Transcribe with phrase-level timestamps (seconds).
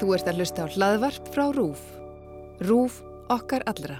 [0.00, 1.82] Þú ert að hlusta á hlaðvarp frá RÚF.
[2.64, 3.02] RÚF
[3.32, 3.98] okkar allra.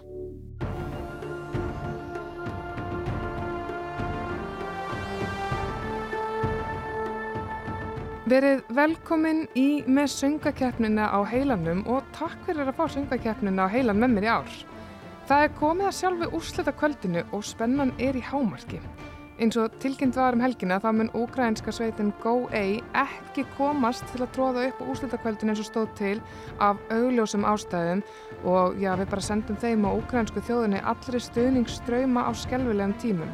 [8.33, 14.01] Verið velkomin í með söngakeppnina á heilanum og takk fyrir að fá söngakeppnina á heilan
[14.01, 14.55] með mér í ár.
[15.29, 18.81] Það er komið að sjálfu úrslita kvöldinu og spennan er í hámarki.
[19.41, 22.65] Eins og tilkynnt var um helgina þá mun úkrænska sveitin Go-A
[23.01, 26.19] ekki komast til að tróða upp á úrslutakveldin eins og stóð til
[26.61, 28.03] af augljósum ástæðum
[28.45, 33.33] og já, við bara sendum þeim á úkrænsku þjóðinni allri stuðningsströyma á skelvilegum tímum.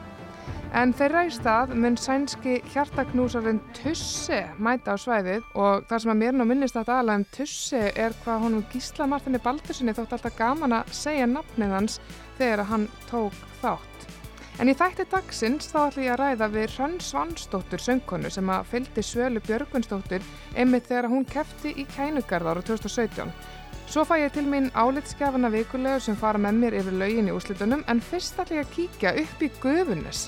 [0.76, 6.20] En þeirra í stað mun sænski hjartaknúsarinn Tusse mæta á svæðið og það sem að
[6.22, 10.38] mér nú minnist þetta aðalega um Tusse er hvað honum Gísla Martini Baldurssoni þótt alltaf
[10.38, 11.98] gaman að segja nafnið hans
[12.38, 14.17] þegar hann tók þátt.
[14.58, 18.64] En í þætti dagsins þá ætlum ég að ræða við Hrönn Svansdóttur söngkonu sem að
[18.72, 20.24] fylgdi Svölu Björgunsdóttur
[20.58, 23.30] einmitt þegar hún kefti í Kænugarðar á 2017.
[23.88, 27.84] Svo fæ ég til mín álitskjafana vikulegu sem fara með mér yfir laugin í úslitunum
[27.86, 30.24] en fyrst ætlum ég að kíkja upp í Guðunis.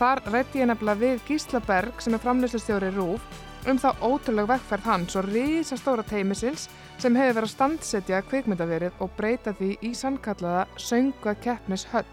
[0.00, 3.28] Þar rætti ég nefnilega við Gísla Berg sem er framlýslistjóri Rúf
[3.68, 9.12] um þá ótrúlega vekkferð hans og rísastóra teimisils sem hefur verið að standsetja kvikmyndaverið og
[9.20, 12.08] breyta því í sannkallaða sönga keppnis höll.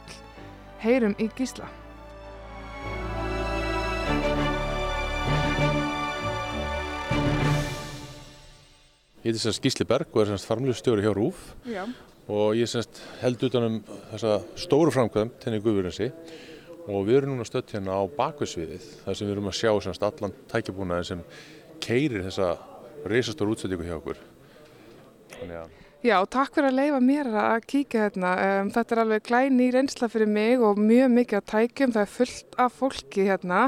[0.84, 1.64] Heyrum í Gísla.
[9.24, 11.86] Ég heiti sérst Gísli Berg og er sérst farmljústjóri hjá RÚF Já.
[12.28, 13.78] og ég sérst held utanum
[14.10, 16.10] þessa stóru framkvæm tenni Guðurinsi
[16.92, 20.04] og við erum núna stött hérna á bakveðsviðið þar sem við erum að sjá sérst
[20.04, 21.24] allan tækjabúnaðin sem
[21.80, 22.58] keirir þessa
[23.08, 24.20] reysastóru útsendingu hjá okkur.
[25.38, 28.32] Þannig að Já, takk fyrir að leifa mér að kíkja hérna.
[28.44, 31.94] Um, þetta er alveg glæni reynsla fyrir mig og mjög mikið að tækjum.
[31.96, 33.62] Það er fullt af fólki hérna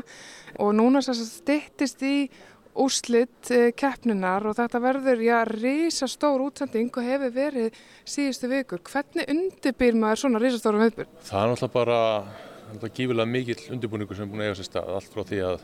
[0.59, 2.27] og núna stittist í
[2.75, 8.83] úslitt uh, keppnunar og þetta verður, já, reysa stór útsending og hefur verið síðustu vikur.
[8.83, 11.15] Hvernig undirbýr maður svona reysa stórum viðbyrg?
[11.29, 15.15] það er náttúrulega bara gífilega mikill undirbúningur sem er búin að eiga sér stað allt
[15.15, 15.63] frá því að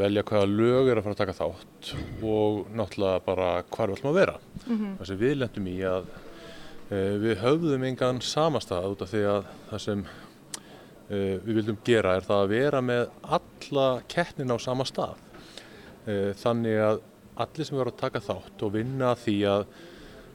[0.00, 1.90] velja hvaða lög er að fara að taka þátt
[2.26, 4.34] og náttúrulega bara hvar við ætlum að vera.
[4.98, 6.08] Það sem við lendum í að
[6.90, 12.16] e, við höfðum engan samastað út af því að það sem e, við vildum gera
[12.16, 13.04] er það að vera með
[13.38, 15.22] alla keppnin á sama stað.
[16.06, 17.04] E, þannig að
[17.40, 19.64] allir sem verður að taka þátt og vinna því að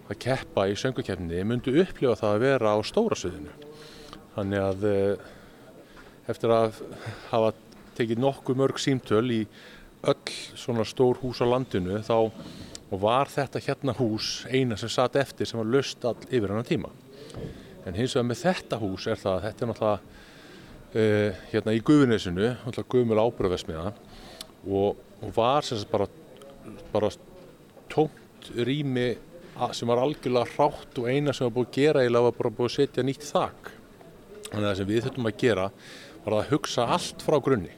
[0.05, 3.53] að keppa í söngukeppni myndu upplifa það að vera á stóra sviðinu.
[4.35, 4.83] Þannig að
[6.29, 6.81] eftir að
[7.31, 7.53] hafa
[7.97, 9.41] tekið nokkuð mörg símtöl í
[10.05, 12.17] öll svona stór hús á landinu þá
[12.93, 16.67] og var þetta hérna hús eina sem satt eftir sem var löst all yfir hann
[16.67, 16.91] tíma.
[17.85, 19.99] En hins vegar með þetta hús er það að þetta er náttúrulega
[20.95, 23.87] uh, hérna í Guðunesinu, náttúrulega Guðmjöl ábyrðavesmiða
[24.65, 26.07] og, og var sem sagt bara,
[26.93, 27.11] bara
[27.91, 29.13] tómt rými
[29.73, 32.69] sem var algjörlega hrátt og eina sem var búið að gera eiginlega var bara búið
[32.69, 33.71] að setja nýtt þak.
[34.49, 35.67] Þannig að það sem við þurfum að gera
[36.25, 37.71] var að hugsa allt frá grunni.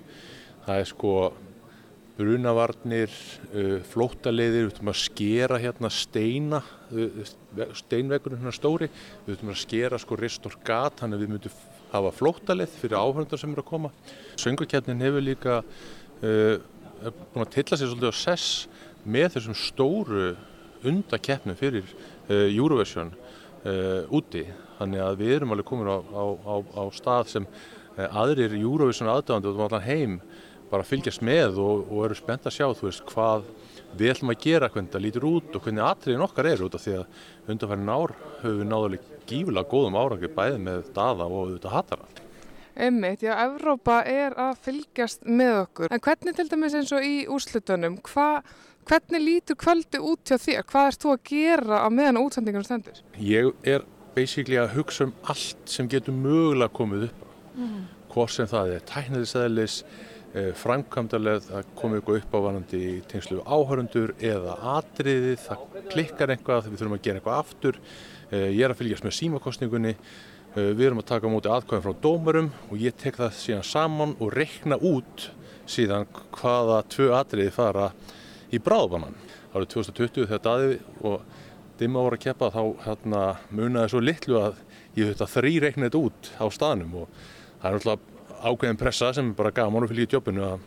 [0.67, 1.11] Það er sko
[2.17, 3.13] brunavarnir,
[3.53, 6.59] uh, flóttaleðir, við þurfum að skera hérna steina,
[6.91, 7.21] uh,
[7.77, 8.89] steinvegurinn hérna stóri,
[9.23, 11.61] við þurfum að skera sko rist og gat, þannig að við myndum
[11.93, 13.93] hafa flóttaleð fyrir áhörndar sem eru að koma.
[14.41, 16.57] Söngurkjarnin hefur líka uh,
[17.31, 18.67] búin að tilla sér svolítið á sess
[19.07, 20.27] með þessum stóru
[20.87, 24.43] undakeppnum fyrir uh, Eurovision uh, úti.
[24.81, 29.13] Þannig að við erum alveg komin á, á, á, á stað sem uh, aðrir Eurovision
[29.13, 30.19] aðdáðandi út um allan heim
[30.71, 33.47] bara fylgjast með og, og eru spennt að sjá þú veist hvað
[33.97, 36.83] við ætlum að gera, hvernig það lítur út og hvernig atriðin okkar er út af
[36.83, 41.75] því að undanfærin ár höfum við náðulega gífilega góðum árangri bæði með daða og auðvitað
[41.75, 42.07] hatara.
[42.77, 45.93] Einmitt, já, Evrópa er að fylgjast með okkur.
[45.93, 48.43] En hvernig til dæmis eins og í úrslutunum, hva,
[48.87, 50.65] hvernig lítur kvöldi út hjá þér?
[50.69, 53.01] Hvað ert þú að gera á meðan útsendingunum stendur?
[53.17, 57.29] Ég er basically að hugsa um allt sem getur mögulega komið upp á.
[58.13, 59.79] Hvort sem það er tækniðisæðilis,
[60.59, 66.67] framkvæmdarlega það komið eitthvað upp á vanandi í tengslu áhörundur eða atriði, það klikkar eitthvað,
[66.71, 67.79] við þurfum að gera eitthvað aftur.
[68.31, 69.95] Eh, Ég er að fylgjast með símakostningunni,
[70.57, 73.65] Eh, við erum að taka á móti atkvæðum frá dómurum og ég tek það síðan
[73.67, 75.27] saman og reikna út
[75.69, 77.91] síðan hvaða tvö atriði fara
[78.49, 79.13] í bráðbannan.
[79.53, 81.27] Árið 2020 þegar daði og
[81.77, 83.21] dimma voru að keppa þá hérna,
[83.53, 84.57] munaði svo litlu að
[84.97, 87.19] ég þurfti að þrý reikna þetta út á staðnum og
[87.61, 90.65] það er náttúrulega ákveðin pressa sem er bara gaman og fylgja í jobbinu að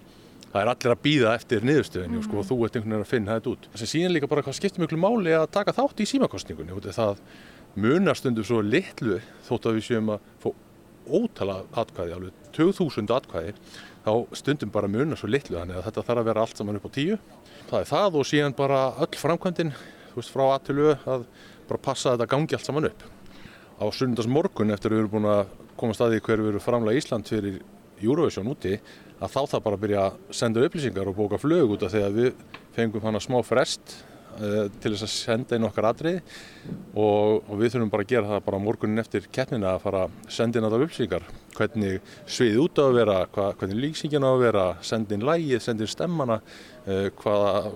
[0.51, 3.37] það er allir að býða eftir niðurstöðinu og sko, þú ert einhvern veginn að finna
[3.37, 3.69] þetta út.
[3.75, 7.23] Það síðan líka bara hvað skiptir miklu máli að taka þátt í símakostningunni af það
[7.79, 10.51] munar stundum svo litlu þótt að við séum að fá
[11.11, 13.55] ótala atkvæði, alveg 2000 atkvæði
[14.05, 16.91] þá stundum bara munar svo litlu þannig að þetta þarf að vera allt saman upp
[16.91, 17.17] á tíu
[17.71, 19.73] það er það og síðan bara öll framkvæmdin
[20.17, 21.27] veist, frá aðtölu að
[21.71, 23.05] bara passa að þetta gangi allt saman upp.
[23.81, 27.01] Á sundas morgun eftir að við erum búin að koma staði hver við erum framlega
[27.01, 27.61] Ísland fyrir
[28.01, 28.77] Eurovision úti
[29.21, 32.05] að þá það bara að byrja að senda upplýsingar og bóka flög út af því
[32.07, 32.31] að við
[32.77, 33.95] fengum hana smá frest
[34.39, 36.21] uh, til þess að senda inn okkar atrið
[36.95, 40.19] og, og við þurfum bara að gera það bara morgunin eftir keppnina að fara að
[40.33, 41.29] senda inn alltaf upplýsingar
[41.59, 45.65] hvernig svið út á að vera, hva, hvernig líksingin á að vera, senda inn lægið,
[45.65, 46.41] senda inn stemmana,
[46.87, 47.73] uh, hvaða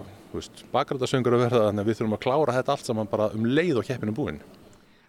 [0.72, 3.80] bakrætasöngur að verða þannig að við þurfum að klára þetta allt saman bara um leið
[3.82, 4.40] og keppinu búin.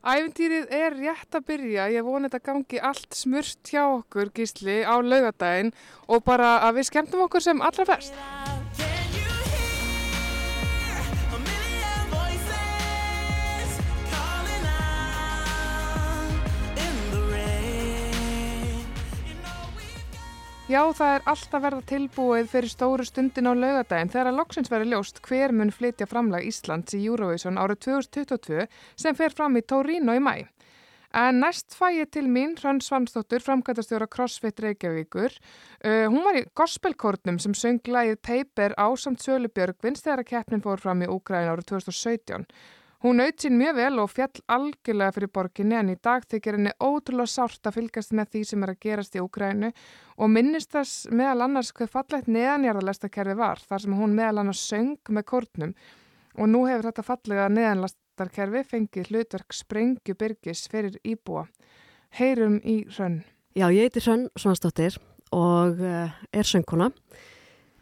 [0.06, 5.02] Æventýrið er rétt að byrja, ég voni þetta gangi allt smurst hjá okkur gísli á
[5.02, 5.74] laugadaginn
[6.06, 8.14] og bara að við skemmtum okkur sem allra best.
[20.66, 24.88] Já, það er alltaf verða tilbúið fyrir stóru stundin á laugadaginn þegar að loksins veri
[24.90, 28.64] ljóst hver mun flytja framlag Íslands í Eurovision árið 2022
[28.98, 30.48] sem fer fram í Torino í mæ.
[31.14, 35.38] En næst fæ ég til mín Hrönn Svansdóttur, framkvæmtastjóra CrossFit Reykjavíkur.
[35.86, 40.32] Uh, hún var í gospelkórnum sem söng lægið Paper á samt Sölu Björgvins þegar að
[40.34, 42.50] keppnin fór fram í Úgræn árið 2017.
[43.04, 46.72] Hún naut sín mjög vel og fjall algjörlega fyrir borginni en í dag þykir henni
[46.80, 49.72] ótrúlega sárt að fylgast með því sem er að gerast í Úgrænu
[50.16, 55.12] og minnist þess meðal annars hvað fallegt neðanjarðarlestakerfi var þar sem hún meðal annars söng
[55.12, 55.76] með kórnum
[56.40, 61.46] og nú hefur þetta fallega neðanlastarkerfi fengið hlutverk Sprengju Byrgis fyrir íbúa.
[62.16, 63.22] Heyrum í Hrönn.
[63.56, 64.98] Já, ég heiti Hrönn Svansdóttir
[65.36, 66.90] og uh, er söngkona.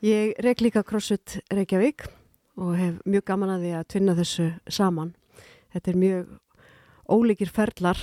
[0.03, 2.05] Ég reik líka CrossFit Reykjavík
[2.57, 5.13] og hef mjög gaman að því að tvinna þessu saman.
[5.73, 6.31] Þetta er mjög
[7.09, 7.99] ólíkir ferlar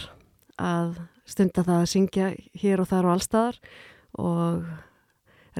[0.61, 2.31] að stunda það að syngja
[2.61, 3.61] hér og þar og allstaðar
[4.19, 4.65] og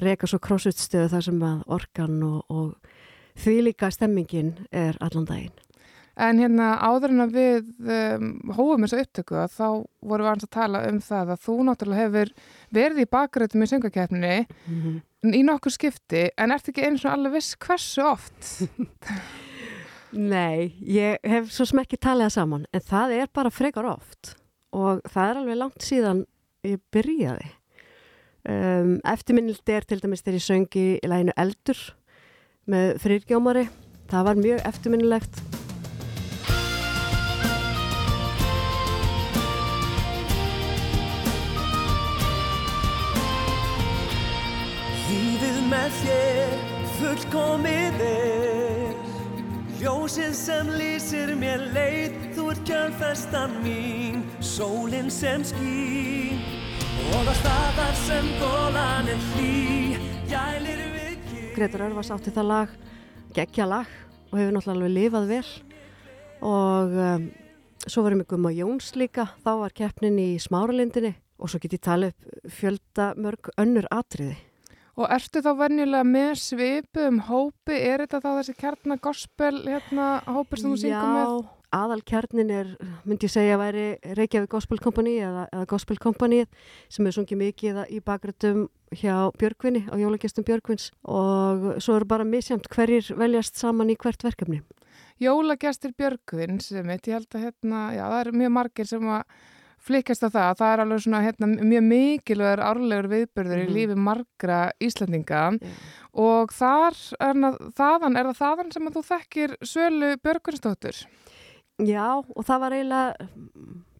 [0.01, 5.53] reyka svo crossfit-stöðu þar sem að orkan og, og því líka stemmingin er allan daginn.
[6.21, 9.67] En hérna áður en að við um, hófum þessu upptöku að þá
[10.11, 12.33] vorum við að tala um það að þú náttúrulega hefur
[12.75, 14.99] verið í bakgröðum í söngakeppninni mm -hmm.
[15.29, 18.51] Í nokkur skipti en ert ekki eins og alveg viss hversu oft?
[20.33, 24.35] Nei, ég hef svo sem ekki talið það saman en það er bara frekar oft
[24.75, 26.25] og það er alveg langt síðan
[26.67, 27.47] ég byrjaði.
[28.41, 31.81] Um, eftirminnildi er til dæmis þegar ég söngi í læginu Eldur
[32.71, 33.67] með frýrgjómari.
[34.11, 35.60] Það var mjög eftirminnilegt
[45.71, 46.57] með þér
[46.99, 48.91] fullkomið er.
[49.81, 56.37] Ljósið sem lýsir mér leið Þú ert kjörnfestan mín Sólinn sem skýn
[57.15, 59.97] Og á staðar sem gólan er hlý
[60.29, 62.75] Gælir við kýr Gretur Örvars átti það lag
[63.33, 63.89] Gekkja lag
[64.31, 65.49] og hefur náttúrulega alveg lifað vel.
[66.47, 67.25] Og um,
[67.83, 71.83] svo varum við Guma Jóns líka þá var keppnin í Smáralindinni og svo get ég
[71.83, 74.37] tala upp fjölda mörg önnur atriði
[75.01, 77.73] Og ertu þá venjulega með svipu um hópi?
[77.73, 81.31] Er þetta þá þessi kjarnagospel hérna, hópur sem þú syngum með?
[81.31, 82.67] Já, aðal kjarnin er,
[83.07, 83.85] myndi ég segja væri
[84.19, 86.43] Reykjavík Gospel Company eða, eða Gospel Company
[86.91, 88.67] sem er sungið mikið í bakgröndum
[88.99, 94.21] hjá Björgvinni, á jólagestum Björgvins og svo eru bara misjamt hverjir veljast saman í hvert
[94.27, 94.61] verkefni.
[95.21, 99.25] Jólagestir Björgvin sem ég held að hérna, já það er mjög margir sem að
[99.81, 100.51] flikast á það.
[100.61, 103.65] Það er alveg svona hérna, mjög mikilvægur árlegur viðbörður mm -hmm.
[103.65, 103.75] í mhm.
[103.77, 105.77] lífi margra Íslandinga yeah.
[106.13, 107.35] og þar er,
[107.77, 111.05] þaðan, er það þaðan sem þú þekkir Sölu Björgunsdóttur?
[111.81, 113.15] Já og það var eiginlega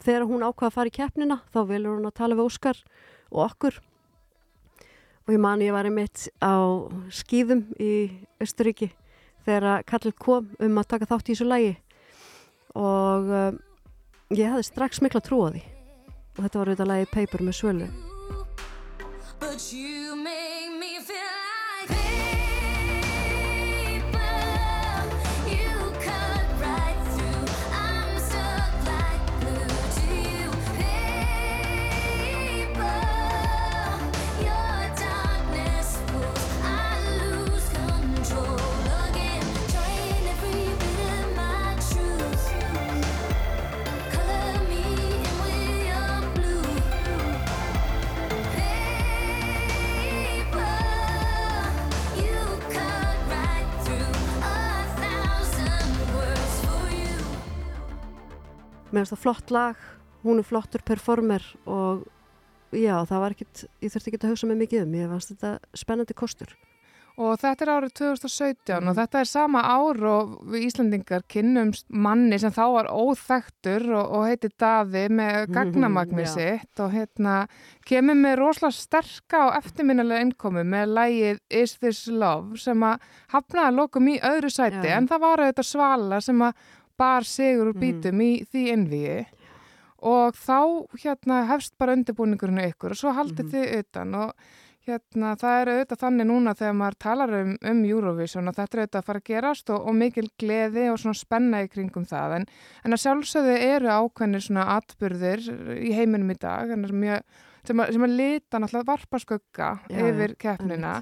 [0.01, 2.77] þegar hún ákvaða að fara í keppnina þá vilur hún að tala við Óskar
[3.31, 3.79] og okkur
[5.25, 6.53] og ég man ég var einmitt á
[7.13, 7.91] skýðum í
[8.41, 8.91] Östuríki
[9.45, 11.75] þegar Karl kom um að taka þátt í þessu lægi
[12.77, 13.59] og um,
[14.31, 15.63] ég hafði strax mikla trú á því
[16.37, 17.91] og þetta var auðvitað lagi Paper með svölu
[58.91, 59.85] mér finnst það flott lag,
[60.25, 62.03] hún er flottur performer og
[62.71, 65.79] já, það var ekkit, ég þurfti ekki að hugsa mig mikið um, ég fannst þetta
[65.81, 66.53] spennandi kostur.
[67.19, 72.39] Og þetta er árið 2017 og þetta er sama ár og við Íslandingar kynnumst manni
[72.39, 76.31] sem þá var óþægtur og, og heiti Daði með gagnamagni Já.
[76.31, 77.35] sitt og hérna
[77.87, 83.03] kemur með rosalega sterka og eftirminnilega innkomu með lægið Is This Love sem að
[83.35, 84.95] hafnaði að lokum í öðru sæti Já.
[84.95, 86.69] en það var auðvitað svala sem að
[87.01, 87.83] bar sigur úr Mhm.
[87.83, 89.19] bítum í því innvíi
[90.01, 90.57] og þá
[91.03, 93.53] hérna hefst bara undirbúningurinn ykkur og svo haldið Mhm.
[93.53, 94.33] þið utan og
[94.87, 98.81] hérna það er auðvitað þannig núna þegar maður talar um, um Eurovision og þetta er
[98.81, 102.33] auðvitað að fara að gerast og, og mikil gleði og svona spenna í kringum það
[102.39, 102.45] en,
[102.85, 105.45] en að sjálfsögðu eru ákveðnir svona atburðir
[105.85, 107.21] í heiminum í dag mjög,
[107.63, 110.95] sem, að, sem að lita náttúrulega varpa skugga Já, yfir keppnina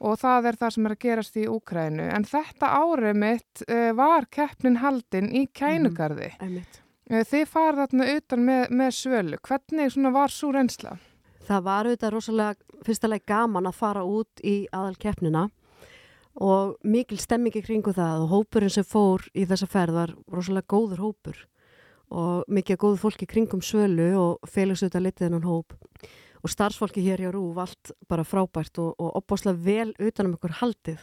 [0.00, 3.90] og það er það sem er að gerast í Úkrænu en þetta árið mitt uh,
[3.96, 6.32] var keppnin haldin í kænugarði.
[6.42, 10.96] Uh, þið farið þarna utan með, með svölu hvernig var svo reynsla?
[11.46, 15.46] Það var auðvitað rosalega fyrstulega gaman að fara út í aðal keppnina
[16.36, 20.68] og mikil stemming í kringu það og hópurinn sem fór í þessa ferð var rosalega
[20.68, 21.44] góður hópur
[22.12, 25.74] og mikið góður fólki kringum svölu og félags auðvitað litið hennan hóp
[26.42, 31.00] og starfsfólki hér hjá Rúf allt bara frábært og, og opbáslega vel utanum ykkur haldið.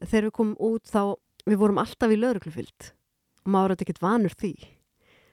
[0.00, 2.92] Þegar við komum út þá, við vorum alltaf í lauruglufyllt
[3.44, 4.54] og maður er ekkert vanur því.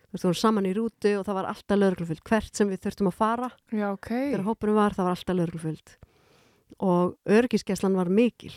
[0.08, 2.84] Þú veist, við vorum saman í rútu og það var alltaf lauruglufyllt hvert sem við
[2.86, 4.12] þurftum að fara Já, ok.
[4.12, 5.98] þegar hópunum var, það var alltaf lögreglufyllt
[6.84, 8.54] og örgiskeslan var mikil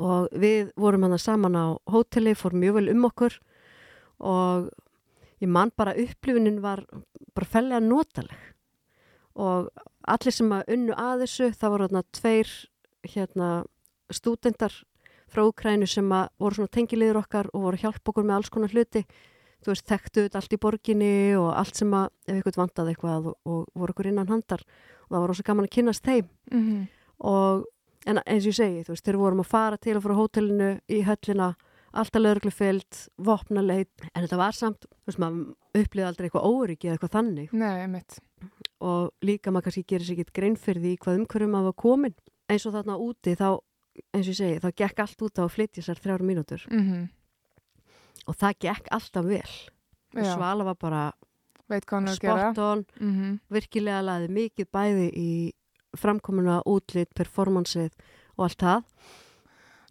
[0.00, 3.36] og við vorum hann saman á hóteli, fór mjög vel um okkur
[4.24, 4.70] og
[5.42, 6.84] ég man bara upplifunin var
[7.34, 8.53] bara fellega notaleg
[9.34, 9.70] og
[10.06, 12.50] allir sem að unnu að þessu, það voru þarna tveir
[13.14, 13.52] hérna
[14.12, 14.74] stúdendar
[15.32, 18.52] frá Ukrænu sem að voru svona tengiliður okkar og voru að hjálpa okkur með alls
[18.54, 19.04] konar hluti.
[19.64, 23.38] Þú veist, þekktu allt í borginni og allt sem að, ef ykkur vandaði eitthvað og,
[23.48, 24.60] og voru okkur innan handar.
[25.06, 26.28] Og það var rosa gaman að kynast þeim.
[26.52, 26.84] Mm
[27.24, 27.64] og
[28.08, 30.70] en eins og ég segi, þú veist, þeir vorum að fara til og frá hótelinu
[30.92, 31.54] í höllina
[31.94, 34.08] alltaf lögreglufyllt, vopnaleit.
[34.12, 37.54] En þetta var samt, þú veist, maður upplýði aldrei eitthvað óryggi eða eitthvað þannig.
[38.42, 38.50] Nei.
[38.84, 42.16] Og líka maður kannski gerir sér ekki grein fyrir því hvað umhverjum maður var komin.
[42.52, 43.48] Eins og þarna úti þá,
[44.12, 46.66] eins og ég segi, þá gekk allt út á að flytja sér þrjára mínútur.
[46.70, 47.06] Mm
[48.24, 49.54] og það gekk alltaf vel.
[50.14, 51.02] Svala var bara
[52.70, 52.86] on.
[53.00, 55.30] Mm virkilega laði mikið bæði í
[55.94, 57.92] framkomuna, útlit, performansið
[58.36, 58.88] og allt það.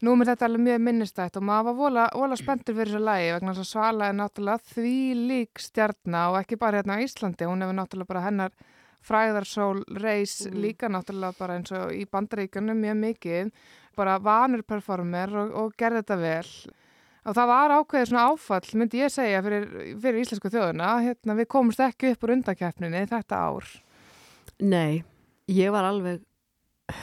[0.04, 3.30] Nú er þetta alveg mjög minnistætt og maður var vola, vola spenntur fyrir þessu lægi
[3.38, 4.96] vegna þess að Svala er náttúrulega því
[5.30, 8.52] lík stjarnar og ekki bara hérna á Íslandi, hún hefur náttúrulega bara hennar
[9.04, 10.62] fræðarsól reis Mhm.
[10.64, 13.52] líka náttúrulega bara eins og í bandaríkunum mjög mikið,
[13.96, 16.74] bara vanur performer og, og gerði þetta vel
[17.26, 19.68] og það var ákveðið svona áfall myndi ég segja fyrir,
[20.02, 23.64] fyrir íslensku þjóðuna hérna við komumst ekki upp úr undakeppninni þetta ár.
[24.60, 25.04] Nei,
[25.48, 26.20] ég var alveg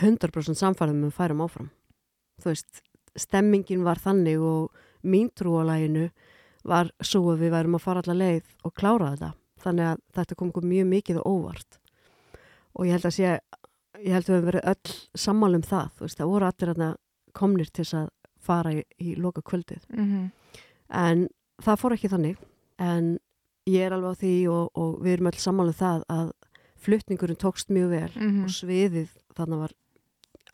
[0.02, 1.70] 100% samfærið með að færum áfram.
[2.42, 2.82] Þú veist,
[3.16, 4.70] stemmingin var þannig og
[5.02, 6.10] mín trú á læginu
[6.68, 9.32] var svo að við værum að fara alla leið og klára þetta.
[9.64, 11.79] Þannig að þetta kom mjög mikið og óvart.
[12.80, 13.32] Og ég held að sé,
[14.00, 15.90] ég held að við höfum verið öll sammál um það.
[15.98, 16.90] Þú veist, það voru allir þarna
[17.36, 18.06] komnir til þess að
[18.40, 19.82] fara í, í loka kvöldið.
[19.92, 20.30] Mm
[20.90, 21.28] En
[21.62, 22.38] það fór ekki þannig.
[22.80, 23.18] En
[23.68, 26.32] ég er alveg á því og, og við erum öll sammála um það að
[26.80, 28.42] flutningurinn tókst mjög vel -hmm.
[28.44, 29.72] og sviðið þannig var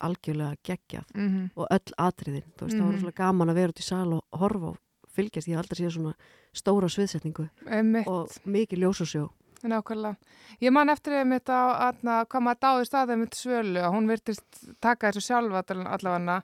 [0.01, 3.01] algjörlega geggjað Mm og öll atriðin, þú veist, það var Mhm.
[3.01, 4.77] svolítið gaman að vera út í sal og horfa og
[5.09, 6.15] fylgjast, ég hef aldrei séð svona
[6.53, 8.07] stóra sviðsetningu -hmm.
[8.07, 9.31] og mikið ljósasjó
[9.67, 10.17] Nákvæmlega.
[10.63, 11.13] Ég man eftir
[11.51, 15.87] á að hvað maður dáði staðið mitt svölu að hún virtist taka þessu sjálfa all-
[15.87, 16.43] allavega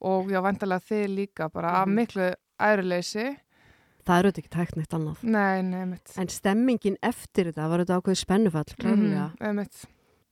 [0.00, 1.94] og já, vantilega þið líka bara af Mhm.
[1.94, 3.36] miklu æruleysi.
[4.06, 6.12] það er auðvitað ekki tækt neitt annað Nei, nei, mitt.
[6.16, 9.86] en stemmingin eftir þetta var auðvitað ákveðið spennufall klárlega, Mm -hmm.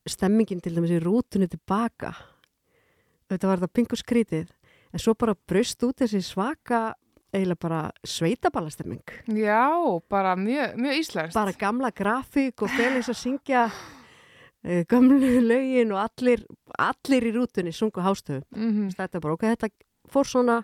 [0.08, 2.14] stemmingin til dæmis í rútunni tilbaka
[3.30, 4.48] þetta var þetta pingu skrítið
[4.92, 6.94] en svo bara brust út þessi svaka
[7.34, 9.02] eiginlega bara sveitaballastemming
[9.36, 9.68] Já,
[10.10, 11.34] bara mjög, mjög íslenskt.
[11.34, 16.44] bara gamla grafík og Felix að syngja uh, gamlu lögin og allir,
[16.78, 18.42] allir í rútunni sungu hástöfu.
[18.56, 19.68] Mm Þetta er bara, ok, þetta
[20.08, 20.62] fór svona,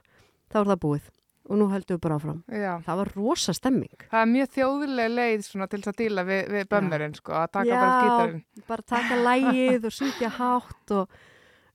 [0.52, 1.10] þá er það búið
[1.44, 2.38] og nú heldum við bara áfram.
[2.48, 4.04] Já, Það var rosa stemming.
[4.08, 7.50] það er mjög þjóðileg leið svona til þess að díla við, við bömmurinn, sko, að
[7.52, 7.74] taka Já.
[7.82, 8.44] bara skítarinn.
[8.70, 11.18] Bara taka lægið og syngja hátt og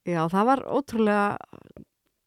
[0.10, 1.38] já, það var ótrúlega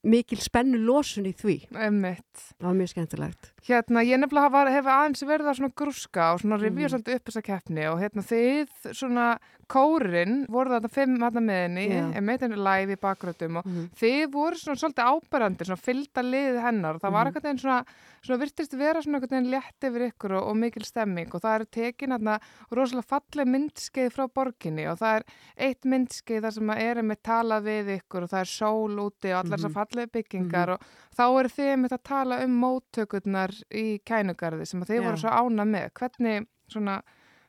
[0.03, 1.57] mikil spennu losun í því.
[1.79, 2.43] Einmitt.
[2.59, 3.53] Það var mjög skemmtilegt.
[3.69, 6.93] Hérna, ég nefnilega hef aðeins verið að grúska og rifja Mhm.
[6.95, 9.39] svolítið upp þessa keppni og hérna þið svona
[9.73, 12.05] kórin voru þarna fimm þarna með henni, Já.
[12.19, 13.87] en með henni live í bakgrötum og Mhm.
[13.97, 17.33] þið voru svona svolítið áberandi, svona fylgda liðið hennar og það var Mhm.
[17.33, 17.85] eitthvað einn svona,
[18.23, 21.55] svona virtist vera svona eitthvað einn létt yfir ykkur og, og mikil stemming og það
[21.55, 22.38] eru tekin hérna
[22.71, 25.23] rosalega falleg myndskeið frá borginni og það er
[25.59, 29.33] eitt myndskeið þar sem að er með talað við ykkur og það er sól úti
[29.33, 29.79] og allar þessar Mhm.
[29.81, 30.81] falleg byggingar og
[31.17, 35.05] þá eru þið með að tala um móttökurnar í kænugarði sem að þið Já.
[35.07, 35.91] voru svo ána með.
[35.93, 37.02] Hvernig svona,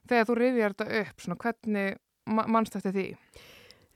[0.08, 3.06] þegar þú rifjar þetta upp, svona hvernig ma- manst eftir því?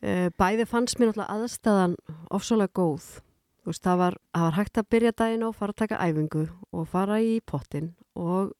[0.01, 1.95] Eh, Bæði fannst mér náttúrulega aðstæðan
[2.31, 3.05] ofsalega góð.
[3.63, 6.43] Þú veist, það var, það var hægt að byrja daginn og fara að taka æfingu
[6.71, 8.53] og fara í pottin og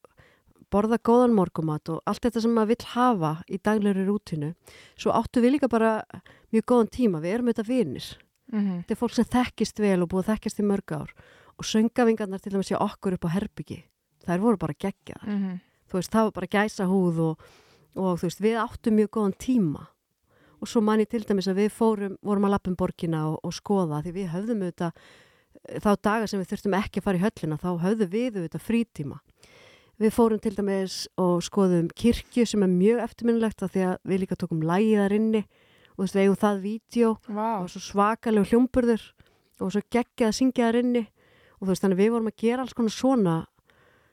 [0.68, 4.54] borða góðan morgumat og allt þetta sem maður vill hafa í daglegri rútinu.
[4.98, 6.02] Svo áttu við líka bara
[6.52, 7.22] mjög góðan tíma.
[7.24, 8.08] Við erum auðvitað vinir.
[8.52, 8.82] Mm -hmm.
[8.84, 11.10] Þetta er fólk sem þekkist vel og búið þekkist í mörg ár.
[11.58, 13.84] Og söngavingarnar til dæmis hjá okkur upp á herbyggi.
[14.26, 17.38] Þær voru bara geggjaðar Mm þú veist, það var bara gæsa húð og,
[17.96, 19.86] og þú veist, við áttum mjög góðan tíma.
[20.58, 23.54] Og svo man ég til dæmis að við fórum, vorum að lappum borgina og, og
[23.54, 25.02] skoða því við höfðum auðvitað
[25.82, 29.18] þá daga sem við þurftum ekki að fara í höllina þá höfðum við auðvitað frítíma.
[29.98, 34.20] Við fórum til dæmis og skoðum kirkju sem er mjög eftirminnilegt af því að við
[34.22, 35.44] líka tókum lægiðar inni.
[35.94, 39.06] Og þú veist, við eigum það vídeo Vá, og svo svakalega hljómburður
[39.58, 41.04] og svo geggjað að syngja þar inni.
[41.58, 43.36] Og þú veist þannig við vorum að gera alls konar svona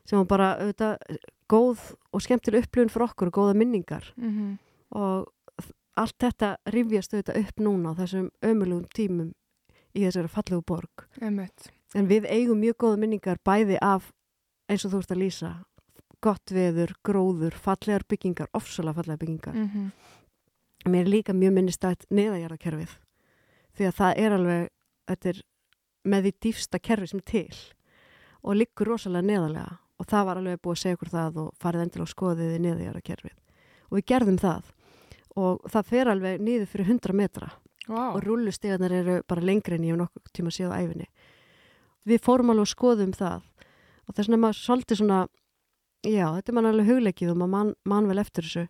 [0.05, 1.19] sem var bara auðvitað
[1.49, 1.81] góð
[2.13, 4.11] og skemmtileg upplifun fyrir okkur og góða minningar.
[4.17, 4.57] Mm
[4.95, 5.25] og
[5.59, 9.31] þ- allt þetta rifjast auðvitað upp núna á þessum ömulugum tímum
[9.95, 11.07] í þessari fallegu borg.
[11.21, 11.71] Einmitt.
[11.95, 14.11] en við eigum mjög góða minningar bæði af
[14.69, 15.51] eins og þú ert að lýsa
[16.21, 19.53] gott veður, gróður, fallegar byggingar ofsalega fallegar byggingar.
[19.55, 19.91] Mm
[20.85, 22.91] mér er líka mjög minnistætt neðagjarakerfið
[23.73, 24.67] því að það er alveg
[25.25, 25.39] er
[26.05, 27.55] með því dýfsta kerfi sem til
[28.43, 31.85] og liggur rosalega neðalega og það var alveg búið að segja okkur það og farið
[31.85, 33.37] endilega á skoðiði neðagjarakerfið
[33.85, 34.73] og við gerðum það.
[35.35, 37.51] Og það fer alveg niður fyrir 100 metra.
[37.85, 41.05] Vá, og rullustegarnar eru bara lengri en ég hef nokkuð tíma séð á æfinni
[42.05, 43.49] við fórum alveg að skoðum það.
[44.05, 45.19] Og þess vegna maður svolítið svona
[46.05, 48.65] já, þetta er mann alveg hugleikið og maður man, man vel eftir þessu.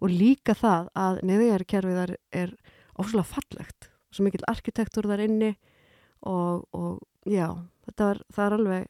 [0.00, 2.54] Og líka það að neðiðarkerfið er, er
[2.98, 3.90] óslulega fallegt.
[4.10, 5.52] Svo mikill arkitektur þar inni.
[6.26, 7.46] Og, og já,
[7.86, 8.88] þetta var, það er alveg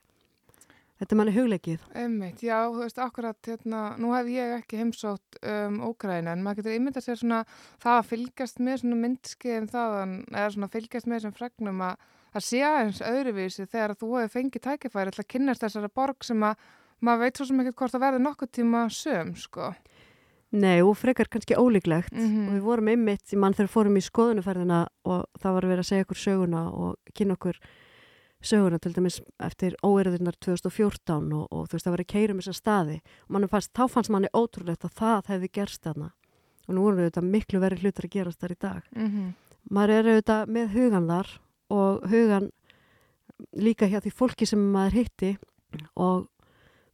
[1.01, 5.81] þetta manni hugleikið einmitt, já, þú veist, akkurat, hérna, nú hef ég ekki heimsótt um
[5.91, 7.43] Ógræna, en maður getur ímyndað sér svona,
[7.83, 12.45] það að fylgjast með svona myndskeiðum þaðan, eða svona fylgjast með þessum fregnum að að
[12.47, 16.45] sé aðeins öðruvísi þegar að þú hefur fengið tækifæri til að kynnast þessara borg sem
[16.47, 16.61] að
[17.03, 19.73] maður veit svo sem ekkert hvort að verði nokkuð tíma söm, sko.
[20.51, 22.49] Nei, og frekar kannski ólíklegt Mhm.
[22.49, 26.05] og við vorum í mann þegar fórum í skoðunuferðina og það var verið að segja
[26.07, 27.59] okkur söguna og kynna okkur
[28.43, 32.41] söguna til dæmis eftir óerðunar 2014 og, og þú veist það var að keira um
[32.41, 32.97] þessa staði.
[33.29, 36.11] Og fannst, þá fannst manni ótrúlegt að það hefði gerst þarna.
[36.69, 38.83] Og nú við þetta miklu verið hlutur að gerast þar í dag.
[38.97, 39.33] Mm
[39.69, 41.31] maður er auðvitað með hugan þar
[41.71, 42.51] og hugan
[43.57, 45.33] líka hjá því fólki sem maður hitti.
[45.97, 46.29] Og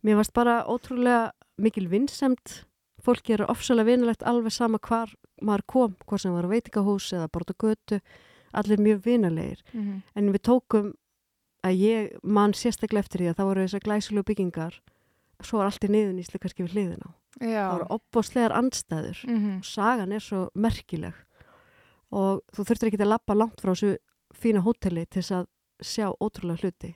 [0.07, 2.63] mér varst bara ótrúlega mikil vinsemt
[3.03, 5.13] fólki eru ofsalega vinulegt alveg sama hvar
[5.45, 8.01] maður kom, hvort sem var á veitingahús eða borta götu,
[8.57, 10.03] allir mjög vinulegir -hmm.
[10.15, 10.95] en við tókum
[11.67, 14.81] að ég man sérstaklega eftir því að það voru þessar glæsulegu byggingar
[15.45, 17.11] svo er allt í niðun ísli kannski við hliðin á.
[17.37, 17.65] Já.
[17.67, 19.25] það voru opbóðslegar andstæður.
[19.29, 21.15] Mm sagan er svo merkileg.
[22.11, 23.97] Og þú þurftir ekki að lappa langt frá þessu
[24.33, 25.47] fína hóteli til þess að
[25.83, 26.95] sjá ótrúlega hluti.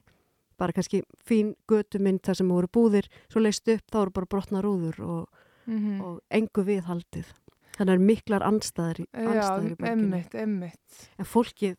[0.56, 4.62] Bara kannski fín götumynd þar sem voru búðir svo leist upp þá voru bara brotna
[4.62, 5.28] rúður og,
[5.66, 6.00] -hmm.
[6.04, 7.32] og engu við haldið
[7.76, 10.04] þannig er miklar andstæður í, Já, andstæður í borginni.
[10.04, 11.06] emmitt, emmitt.
[11.18, 11.76] en fólkið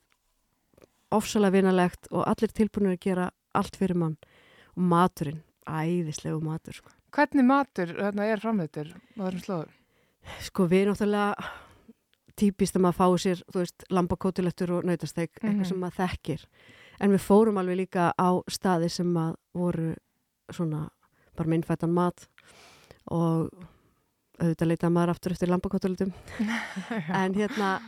[1.11, 4.17] ofsalega vinalegt og allir tilbúinir að gera allt fyrir mann
[4.75, 6.89] og maturinn, æðislegu matur sko.
[7.11, 9.73] Hvernig matur þarna er framleitur á þessum slóðum?
[10.45, 11.49] Sko við náttúrulega
[12.39, 15.65] típist að maður fái sér, þú veist, lambakótilettur og nautasteg, eitthvað Mhm.
[15.67, 16.45] sem maður þekkir.
[17.01, 19.95] En við fórum alveg líka á staði sem að voru
[20.51, 20.89] svona
[21.35, 22.27] bara minnfættan mat
[23.11, 23.51] og
[24.39, 26.13] auðvitað leitaði maður aftur eftir lambakótilettum.
[27.21, 27.81] en hérna,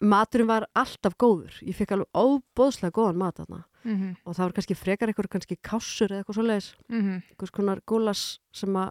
[0.00, 1.54] maturinn var alltaf góður.
[1.66, 4.16] Ég fekk alveg óbóðslega góðan mat þarna mm -hmm.
[4.24, 7.22] og það var kannski frekar eitthvað kannski kássur eða eitthvað svoleiðis, Mm -hmm.
[7.30, 8.90] eitthvað skonar gólas sem að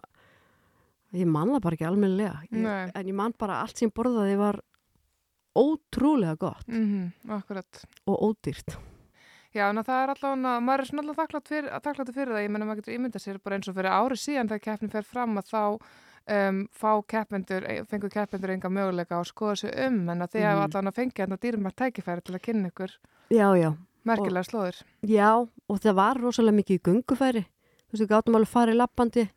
[1.12, 2.90] ég man það bara ekki almennilega Nei.
[2.94, 4.60] en ég man bara allt sem ég borðaði var
[5.56, 7.84] ótrúlega gott Mm Akkurat.
[8.06, 8.76] og ódýrt
[9.54, 12.66] Já, en það er allavega, maður er svona allavega þakklátt fyrir, fyrir það, ég menna
[12.66, 15.48] maður getur ímyndað sér bara eins og fyrir ári síðan þegar keppnin fer fram að
[15.48, 15.62] þá
[16.28, 20.40] um, fá keppendur, fengur keppendur enga möguleika á að skoða sig um, en að þið
[20.42, 20.48] Mhm.
[20.50, 22.90] hafa allavega fengið hérna dýrmært tækifæri til að kynna ykkur
[23.30, 23.70] já, já,
[24.04, 24.82] merkilega slóður.
[25.02, 25.30] já
[25.68, 29.28] og það var rosalega mikið í göngufæri þú veist, við gáttum alveg farið lappandi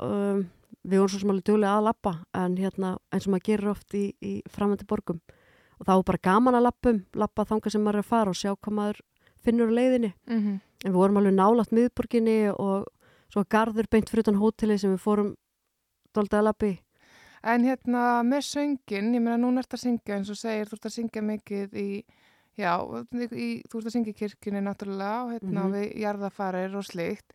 [0.00, 0.44] um,
[0.82, 3.94] við vorum svo sem alveg duglega að lappa en hérna eins og maður gerir oft
[3.94, 5.20] í, í framöndi borgum
[5.78, 8.38] og þá er bara gaman að lappum, lappa þanga sem maður er að fara og
[8.38, 9.00] sjá hvað maður
[9.42, 10.60] finnur á leiðinni Mm -hmm.
[10.84, 12.86] en við vorum alveg nálátt miðborginni og
[13.32, 15.36] svo garður beint fyrir utan hóteli sem við fórum
[16.14, 16.72] doldið að lappi
[17.44, 20.84] En hérna með söngin, ég meina núna ert að syngja eins og segir, þú ert
[20.86, 22.04] að syngja mikið í,
[22.54, 22.72] já,
[23.34, 25.72] í, þú ert að syngja í kirkjunni náttúrulega og hérna Mhm.
[25.74, 27.32] við jarðafarir og slíkt.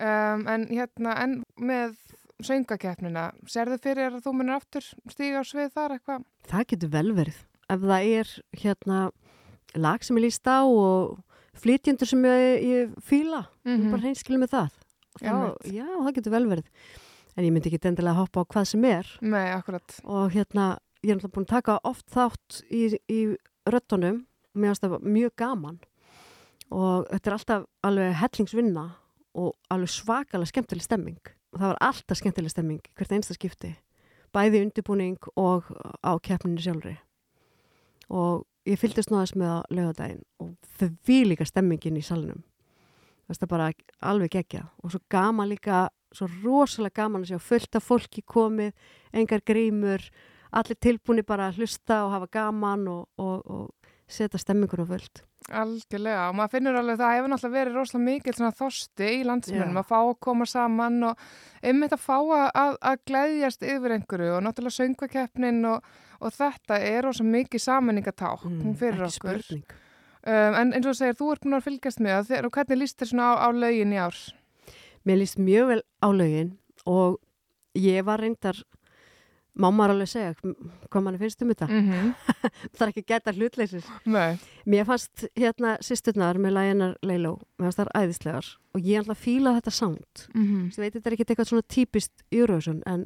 [0.00, 1.98] Um, en hérna, en með
[2.42, 4.82] söngakeppnina, serðu fyrir að þú munir aftur
[5.12, 6.24] stíga á svið þar eitthvað?
[6.48, 7.36] það getur vel verið
[7.70, 8.32] ef það er
[8.62, 9.10] hérna
[9.76, 11.20] lag sem ég líst á og
[11.54, 13.90] flytjendur sem ég, ég fíla mm Mhm.
[13.92, 14.70] bara hreinskilum með það
[15.20, 15.36] þá,
[15.70, 16.64] já, það getur vel verið
[17.36, 19.08] en ég myndi ekki endilega hoppa á hvað sem er.
[19.20, 20.00] Nei, akkurat.
[20.04, 23.20] og hérna, ég er náttúrulega búin að taka oft þátt í, í
[23.68, 24.22] röttunum
[24.54, 25.78] mér finnst það mjög gaman.
[26.72, 28.84] Og þetta er alltaf alveg hellingsvinna
[29.38, 31.32] og alveg svakalega skemmtileg stemming.
[31.52, 33.74] Og það var alltaf skemmtileg stemming hvert einsta skipti.
[34.32, 35.68] Bæði undirbúning og
[36.00, 36.96] á keppninu sjálfri.
[38.12, 42.44] Og ég fylgdist náðast með að lögadaginn og þau við líka stemmingin í salnum.
[43.28, 43.66] Það er bara
[44.04, 48.72] alveg gegja og svo gaman líka svo rosalega gaman að sjá fullt af fólki komið,
[49.12, 50.04] engar grímur
[50.52, 55.22] allir tilbúni bara að hlusta og hafa gaman og, og, og setja stemmingur á fullt
[55.50, 59.80] Algjörlega og maður finnur alveg það hefur náttúrulega verið rosalega mikil svona þosti í landsmjörnum
[59.80, 61.24] að fá að koma saman og
[61.66, 65.88] einmitt að fá að, að glæðjast yfir einhverju og náttúrulega söngvakeppnin og,
[66.22, 69.42] og þetta er rosalega mikið samanningaták mm, fyrir okkur.
[69.42, 69.74] spurning.
[70.22, 72.82] Um, en eins og þú segir, þú ert búin að fylgjast með það og hvernig
[72.84, 74.22] líst þér svona á, á lögin í ár?
[75.06, 76.52] Mér líst mjög vel á lögin
[76.86, 77.18] og
[77.74, 78.56] ég var reyndar
[79.58, 80.34] má maður alveg segja
[80.88, 82.14] hvað mann finnst um þetta Mm -hmm.
[82.72, 87.64] það er ekki að geta hlutleysir Nei, Mér fannst hérna sýsturnar með læginar Leiló, mér
[87.68, 90.70] fannst það æðislegar og ég ætla að fíla þetta sound mm -hmm.
[90.72, 93.00] Ég veit þetta er ekki eitthvað svona típist Eurovision en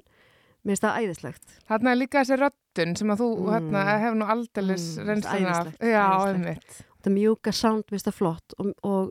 [0.64, 3.50] mér finnst það æðislegt þarna er líka þessi röddun sem að þú Mm.
[3.52, 5.66] hérna, hefur nú aldeilis Mm, reynsluna af.
[5.66, 6.84] æðislegt, Já, einmitt.
[7.02, 9.10] þetta mjúka sound mér finnst það flott og, og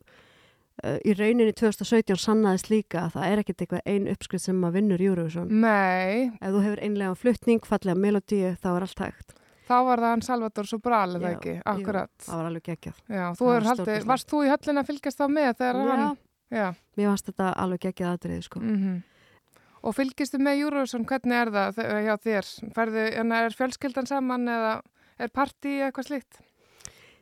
[1.06, 5.04] í rauninni 2017 sannaðist líka að það er ekkert eitthvað ein uppskrift sem maður vinnur
[5.06, 9.34] Eurovision Nei, ef þú hefur einlega flutning, fallega melodíu þá er allt hægt,
[9.70, 11.56] þá var það hann Salvador Sobral, eða Já, ekki?
[11.74, 12.14] Akkurat.
[12.28, 15.28] það var alveg geggjað Já, þú hefur haldið, varst þú í höllin að fylgjast þá
[15.32, 16.24] með þegar Já, hann?
[16.54, 16.68] Já.
[16.96, 18.64] mér fannst þetta alveg geggjað aðrið sko.
[18.64, 19.04] Mm
[19.86, 21.76] Og fylgistu með Eurovision, hvernig er það
[22.08, 22.48] hjá þér?
[22.74, 23.04] Ferðu,
[23.38, 24.72] er fjölskyldan saman eða
[25.22, 26.40] er partí eða eitthvað slíkt?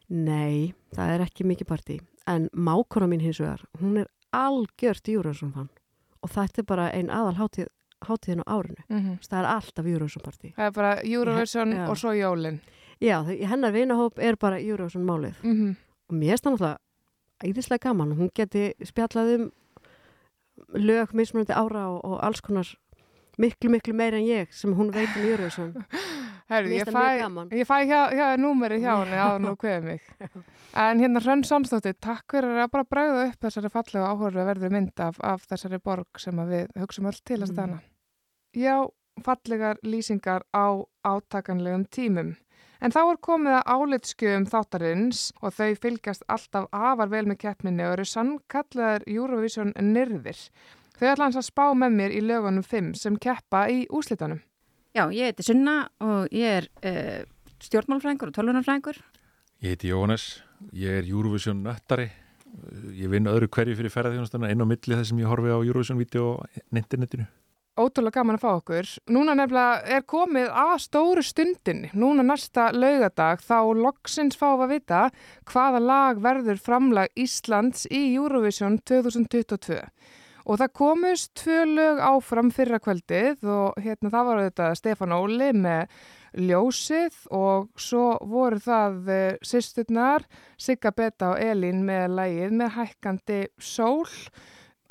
[0.07, 5.53] Nei, það er ekki mikið partí en mákona mín hins vegar hún er algjört Eurovision
[5.53, 5.69] fan
[6.23, 7.67] og þetta er bara ein aðal hátíð,
[8.07, 8.83] hátíðin á árinu.
[8.89, 11.89] Mm það er alltaf Eurovision partí Það er bara Eurovision Já.
[11.89, 12.61] og svo jólin.
[13.01, 15.75] Já, hennar vinahóp er bara Eurovision málið Mm
[16.09, 16.77] og mér finnst það náttúrulega
[17.43, 19.51] æðislega gaman, hún geti spjallað um
[20.73, 22.67] lög mismunandi ára og, og alls konar
[23.37, 25.73] miklu, miklu meira en ég sem hún veit um Eurovision
[26.53, 27.03] Herri, ég fæ,
[27.57, 30.01] ég fæ hjá, hjá númeri hjá henni á nú kveðið mig.
[30.73, 34.73] En hérna Hrönn Sánsdóttir, takk fyrir að bara bræða upp þessari fallega áhörðu að verður
[34.77, 37.53] mynd af, af þessari borg sem við hugsum öll til að Mm.
[37.53, 37.79] stana.
[38.57, 38.75] Já,
[39.25, 40.65] fallegar lýsingar á
[41.05, 42.35] átakanlegum tímum.
[42.83, 47.85] En þá er komið að álitskjöfum þáttarins og þau fylgjast alltaf afar vel með keppninni
[47.85, 50.49] og eru sannkallaðar Eurovision nyrðir.
[50.99, 54.41] Þau ætla hans að spá með mér í lögunum 5 sem keppa í úslitanum.
[54.93, 57.21] Já, ég heiti Sunna og ég er uh,
[57.65, 58.99] stjórnmálfræðingur og tölvunarfræðingur.
[59.65, 62.11] Ég heiti Jóhannes, ég er Eurovision nöttari.
[62.93, 66.27] Ég vinn öðru hverju fyrir ferðarþjónustana inn á milli þess sem ég horfi á Eurovision-vídeó
[66.37, 66.45] á
[66.77, 67.25] internetinu.
[67.73, 68.89] Ótrúlega gaman að fá okkur.
[69.09, 71.87] Núna nefnilega er komið að stóru stundin.
[71.97, 74.99] Núna næsta laugadag þá loksins fáum við að vita
[75.49, 79.81] hvaða lag verður framlag Íslands í Eurovision 2022.
[80.43, 85.51] Og það komust tvö lög áfram fyrra kvöldið og hérna það var þetta Stefán Óli
[85.55, 85.93] með
[86.33, 90.25] Ljósið og svo voru það uh, sýsturnar
[90.59, 94.09] Sigga Betta og Elín með lægið með hækkandi sól.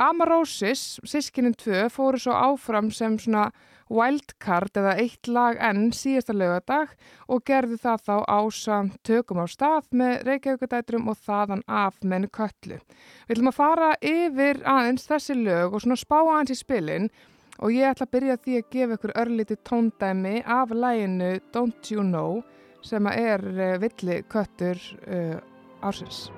[0.00, 3.50] Amarósis, sískinin tvö, fóru svo áfram sem svona
[3.92, 6.94] wildcard eða eitt lag enn síðasta lögadag
[7.28, 12.78] og gerðu það þá ásamt tökum á stað með Reykjavíkudætrum og þaðan af með köllu.
[13.28, 17.10] Við ætlum að fara yfir aðeins þessi lög og svona spá aðeins í spilin
[17.60, 22.06] og ég ætla að byrja því að gefa ykkur örlítið tóndæmi af læginu Don't You
[22.06, 22.40] Know
[22.82, 25.36] sem er uh, villi köttur uh,
[25.84, 26.30] ársins.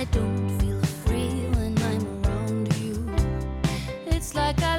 [0.00, 3.06] I don't feel free when I'm around you.
[4.06, 4.69] It's like I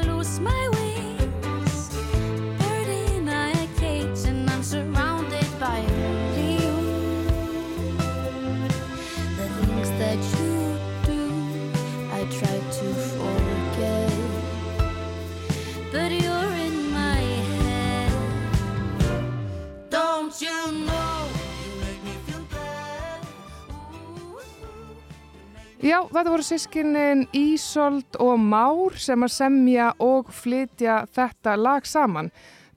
[25.81, 32.27] Já, þetta voru sískinin Ísold og Már sem að semja og flytja þetta lag saman.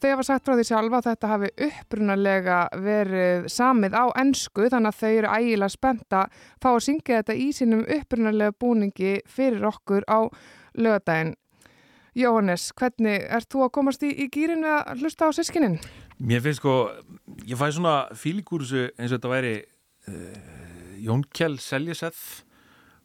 [0.01, 4.89] Þau hafa sagt frá því sjálfa að þetta hafi upprunalega verið samið á ennsku þannig
[4.95, 9.69] að þau eru ægilega spennt að fá að syngja þetta í sínum upprunalega búningi fyrir
[9.69, 10.25] okkur á
[10.73, 11.35] lögadaginn.
[12.17, 15.77] Jóhannes, hvernig ert þú að komast í, í gýrin að hlusta á sískinin?
[16.25, 16.89] Mér finnst sko,
[17.45, 20.51] ég fæ svona fílíkur þessu eins og þetta væri uh,
[21.05, 22.44] Jónkjell Seljeseth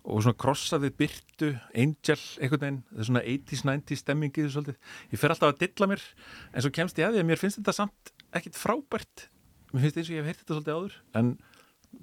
[0.09, 4.77] og svona krossaðið byrtu, Angel, einhvern veginn, það er svona 80s, 90s stemmingið svolítið.
[5.13, 6.05] Ég fer alltaf að dilla mér,
[6.51, 9.27] en svo kemst ég að því að mér finnst þetta samt ekkit frábært.
[9.71, 11.33] Mér finnst eins og ég hef heyrt þetta svolítið áður, en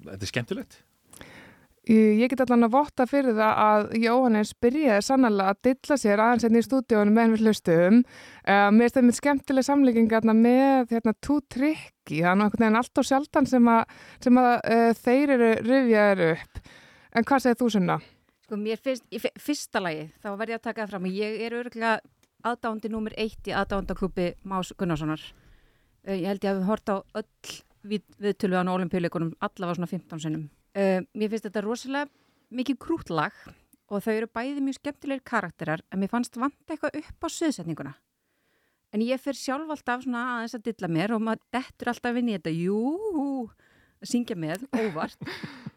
[0.07, 0.79] þetta er skemmtilegt.
[1.87, 6.43] Ég get allan að votta fyrir það að Jóhannes byrjaði sannlega að dilla sér aðeins
[6.43, 8.01] hérna í stúdíónu meðan við hlustum.
[8.43, 13.07] Uh, mér finnst það með skemmtileg samlíking með hérna, það er einhvern veginn allt og
[13.07, 16.61] sjaldan sem að, sem að uh, þeir eru rifjaður upp.
[17.17, 17.95] En hvað segir þú svona?
[18.45, 21.55] Sko mér finnst, í fyrsta lagi, þá verð ég að taka það fram ég er
[21.57, 21.93] örgulega
[22.45, 25.23] aðdándi númer eitt í aðdándaklúpi Más Gunnarssonar.
[26.05, 27.55] Uh, ég held ég að við hort á öll
[27.89, 30.43] við, viðtölu á olimpíuleikunum allavega svona 15 sinnum.
[30.77, 33.39] Uh, mér finnst þetta rosalega mikið krútlag
[33.89, 37.95] og þau eru bæði mjög skemmtilegir karakterar en mér fannst vant eitthvað upp á sviðsetninguna
[38.93, 42.29] en ég fer sjálf alltaf svona aðeins að dilla mér og maður dettur alltaf inn
[42.29, 42.53] í þetta.
[42.53, 43.49] Jú,
[44.05, 45.17] syngja með, óvart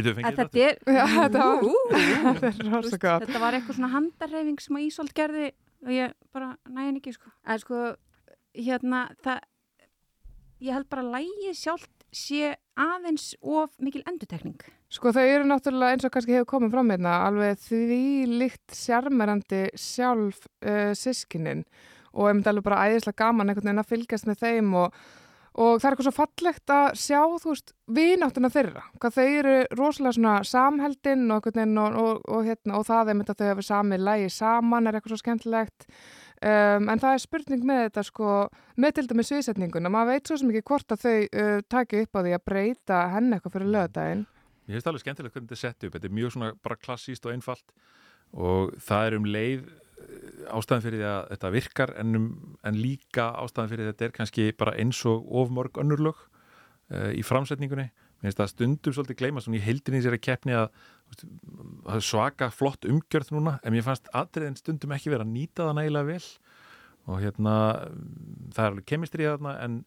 [0.00, 2.00] Getur við fengið þetta er Já, þetta var- Ú, ú.
[2.40, 3.24] Þetta er gott.
[3.26, 5.50] þetta var eitthvað svona handarreyfing sem að Ísolt gerði
[5.84, 7.30] og ég bara næði ekki sko.
[7.46, 7.84] en sko
[8.56, 9.40] hérna það
[10.60, 14.58] ég held bara að lægi sjálft sé aðeins of mikil endutekning
[14.90, 18.00] Sko þau eru náttúrulega eins og kannski hefur komið fram hérna alveg því
[18.40, 21.62] líkt sjarmerandi sjálf uh, sískinin
[22.10, 24.96] og ég myndi alveg bara æðislega gaman einhvern veginn að fylgjast með þeim og,
[25.60, 29.58] og það er eitthvað svo fallegt að sjá þú veist vináttuna þeirra hvað þau eru
[29.76, 34.88] rosalega svona samheldin og, og, og, og, hérna, það er þau hefur samið lægi saman
[34.88, 35.88] er eitthvað svo skemmtilegt
[36.40, 38.34] Um, en það er spurning með þetta sko,
[38.80, 42.20] með til dæmis sviðsetninguna, maður veit svo ekki hvort að þau uh, taki upp á
[42.24, 44.22] því að breyta henni eitthvað fyrir lögadaginn.
[44.64, 45.92] Mér finnst alveg skemmtilegt hvernig þetta er sett upp.
[45.98, 47.74] Þetta er mjög svona bara klassíst og einfalt
[48.32, 49.68] og það er um leið
[50.50, 52.28] ástæðan fyrir því að þetta virkar en, um,
[52.66, 57.90] en líka ástæðan fyrir þetta er kannski bara eins og ofmörg önnurlög uh, í framsetningunni.
[58.20, 60.66] Mér finnst það stundum svolítið gleyma svona í heildinni sér að keppni að
[61.86, 65.78] það svaka flott umgjörð núna en mér fannst atriðin stundum ekki vera að nýta það
[65.78, 66.26] nægilega vel
[67.08, 67.54] og hérna
[68.52, 69.80] það er alveg kemistri þarna en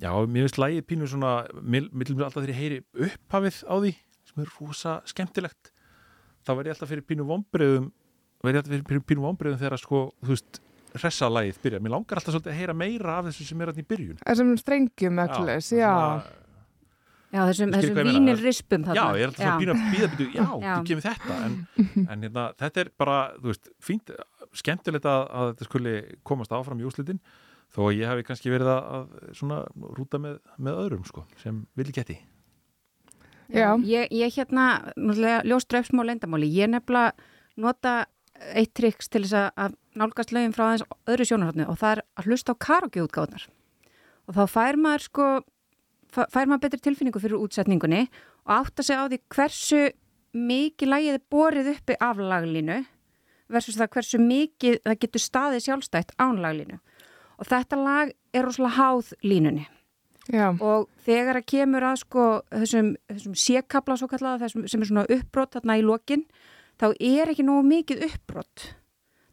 [0.00, 2.76] Já, mér finnst lægið pínu svona millum alltaf þegar ég heyri
[3.06, 3.90] upphafið á því
[4.28, 5.72] sem er rosa skemmtilegt
[6.46, 7.88] þá verð ég alltaf fyrir pínu vombriðum
[8.42, 10.60] verð ég alltaf fyrir pínu, vombriðum þegar sko, þú veist,
[10.92, 13.82] hressa lægið byrja mér langar alltaf svolítið að heyra meira af þessu sem er alltaf
[13.84, 14.22] í byrjun.
[14.22, 15.92] Þessum strengjum ekkert, já.
[17.32, 20.74] Já, þessum, þessum vínilrispum Já, ég er alltaf svona pínu að býða býtu já, Já.
[20.74, 21.36] þú kemur þetta.
[21.46, 21.54] En,
[22.12, 24.12] en hérna, þetta er bara, þú veist, fínt
[24.60, 25.94] skemmtilegt að, að þetta skuli
[26.28, 27.22] komast áfram í úslitin
[27.72, 29.62] þó að ég hafi kannski verið að, að svona
[29.96, 32.18] rúta með, með öðrum sko, sem vilja geti
[33.52, 33.68] Já.
[33.84, 37.12] Ég, ég hérna, náttúrulega ljóst dreifsmá leyndamáli, ég nefnilega
[37.60, 37.94] nota
[38.54, 42.02] eitt triks til þess að- að nálgast lögin frá aðeins öðru sjónarhóttni og það er
[42.16, 43.46] að hlusta á karaoke-útgáðnar
[44.28, 45.26] og þá fær maður sko
[46.12, 48.08] fær maður betri tilfinningu fyrir útsetningunni
[48.46, 49.82] og átta sig á því hversu
[50.32, 52.84] mikið lægið er borið uppi af laglínu
[53.52, 56.78] versus það hversu mikið það getur staðið sjálfstætt án laglínu.
[57.38, 59.66] Og þetta lag er rosalega háð línunni.
[60.30, 60.54] Já.
[60.62, 65.02] og þegar að kemur að sko þessum, þessum sékabla svo kallaða þessum sem er svona
[65.10, 66.22] uppbrott þarna í lokin
[66.80, 68.66] þá er ekki nógu mikið uppbrott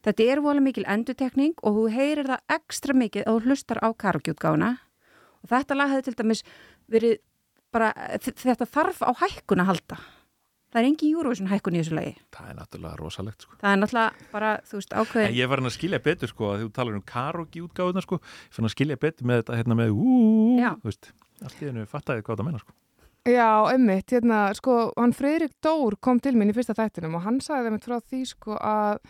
[0.06, 3.88] þetta er volið mikil endutekning og þú heyrir það ekstra mikið að þú hlustar á
[4.04, 4.70] karaoke-útgáfuna
[5.44, 6.46] og þetta lag hefði til dæmis
[6.90, 7.20] verið
[7.74, 10.00] bara, þetta þarf á hækkun að halda
[10.70, 13.58] það er engin Eurovision hækkun í þessu lagi það er náttúrulega rosalegt sko.
[13.62, 16.52] það er náttúrulega bara, þú veist, En ákveðin ég var hann að skilja betur sko
[16.54, 19.80] að þú talar um karaoke útgáðuna sko ég fann að skilja betur með þetta hérna
[19.80, 20.72] með úúú, Já.
[20.78, 22.78] þú veist, allt í hennu fattaði hvað það menna sko.
[23.28, 27.42] Já, einmitt, hérna, sko, hann Freyrik Dór kom til mín í fyrsta þættinum og hann
[27.44, 29.02] sagði einmitt frá því, sko, að,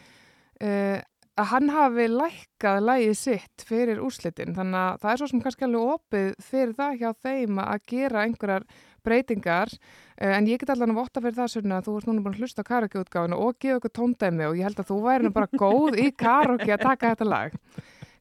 [0.66, 0.98] uh,
[1.38, 5.68] að hann hafi lækkað lægið sitt fyrir úrslitin, þannig að það er svo sem kannski
[5.68, 8.66] alveg opið fyrir það hjá þeim að gera einhverjar
[9.06, 12.26] breytingar, uh, en ég get allan að votta fyrir það svona að þú ert núna
[12.26, 15.30] búin að hlusta á karaoke-útgáfinu og gefa okkur tóndæmi og ég held að þú væri
[15.30, 17.62] nú bara góð í karaoke að taka þetta lag.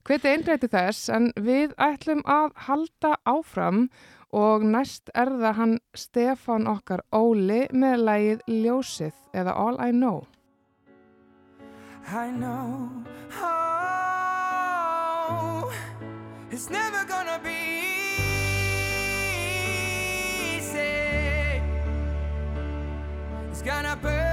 [0.09, 3.89] Hveti einræti þess, en við ætlum að halda áfram
[4.33, 10.27] og næst er það hann Stefán okkar Óli með lagið Ljósið eða All I Know.
[12.09, 12.91] I know,
[13.43, 13.45] oh,
[16.51, 17.51] it's never gonna be
[20.57, 21.61] easy.
[23.51, 24.28] It's gonna burn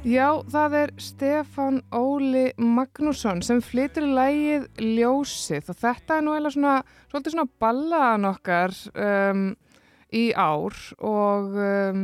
[0.00, 6.52] Já, það er Stefán Óli Magnússon sem flytur lægið Ljósið og þetta er nú eða
[6.54, 6.76] svona,
[7.10, 9.42] svolítið svona ballaðan okkar um,
[10.16, 12.00] í ár og um,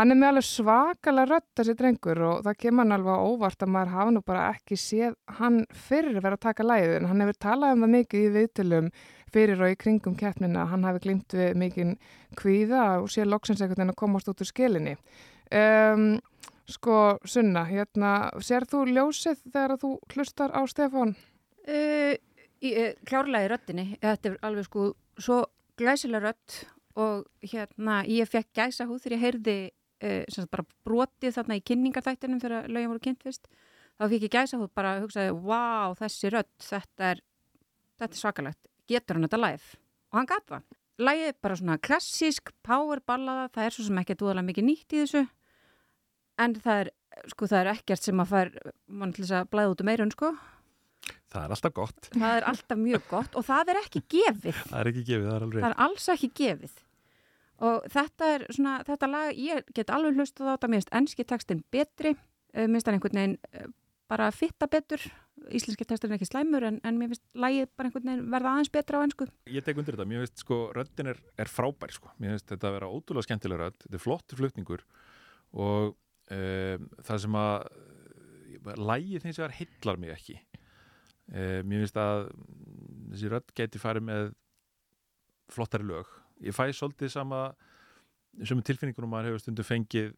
[0.00, 3.72] hann er með alveg svakalega rödd þessi drengur og það kemur hann alveg óvart að
[3.74, 7.24] maður hafa nú bara ekki séð hann fyrir að vera að taka lægið en hann
[7.26, 8.90] hefur talað um það mikið í viðtölum
[9.36, 11.98] fyrir og í kringum keppnina, hann hafi glimt við mikinn
[12.40, 14.96] kvíða og sé loksins einhvern veginn að komast út úr skilinni.
[15.52, 16.16] Um,
[16.66, 21.14] Sko, Sunna, hérna, sér þú ljósið þegar þú hlustar á Stefán?
[21.62, 22.16] Uh,
[22.58, 24.88] í, uh, klárlega í röttinni, þetta er alveg sko
[25.22, 25.44] svo
[25.78, 26.56] glæsilega rött
[26.98, 29.56] og hérna ég fekk gæsa húð þegar ég heyrði
[30.02, 33.46] uh, bara brotið þarna í kynningarþættinum þegar lögjum voru kynnt fyrst.
[33.96, 37.22] Þá fikk ég gæsa húð bara að hugsaði wow, þessi rött, þetta er
[37.96, 39.78] þetta er svakalegt, getur hann þetta live?
[40.10, 40.66] Og hann gat það.
[40.96, 44.66] Lægið er bara svona klassísk power ballaða, það er svo sem ekki að dúðalega mikið
[44.66, 45.26] nýtt í þessu
[46.42, 46.90] en það er,
[47.32, 48.52] sko, það er ekkert sem að fær
[48.86, 50.32] mann til þess að blæða út um eirun, sko.
[51.32, 52.08] Það er alltaf gott.
[52.14, 54.60] það er alltaf mjög gott og það er ekki gefið.
[54.62, 56.78] Það er ekki gefið, það er alveg það er alls ekki gefið.
[57.66, 61.26] Og þetta er svona, þetta lag ég get alveg hlustað á þetta, mér finnst ennski
[61.28, 63.70] textin betri, uh, mér finnst hann einhvern veginn uh,
[64.10, 65.02] bara fitta betur.
[65.52, 68.70] Íslenski textin er ekki slæmur en, en mér finnst lagið bara einhvern veginn verða aðeins
[68.72, 72.10] betra á ennsku Ég tek undir þetta, mér finnst sko röddin er, er frábær sko,
[72.16, 74.86] mér finnst þetta að vera ótrúlega skemmtileg rödd, þetta er flottur flutningur
[75.52, 75.92] og
[76.34, 80.36] um, það sem að lægið þins vegar hillar mig ekki.
[81.26, 82.28] Um, mér finnst að
[83.12, 84.28] þessi rödd geti farið með
[85.52, 86.10] flottari lög.
[86.42, 87.48] Ég fæ svolítið sama
[88.44, 90.12] sem tilfinningunum maður hefur stundum fengið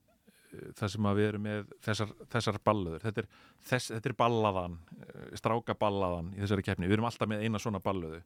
[0.79, 3.29] það sem að við erum með þessar, þessar ballöður, þetta er,
[3.69, 7.61] þess, þetta er ballaðan, eh, stráka ballaðan í þessari keppni, við erum alltaf með eina
[7.63, 8.21] svona ballöðu.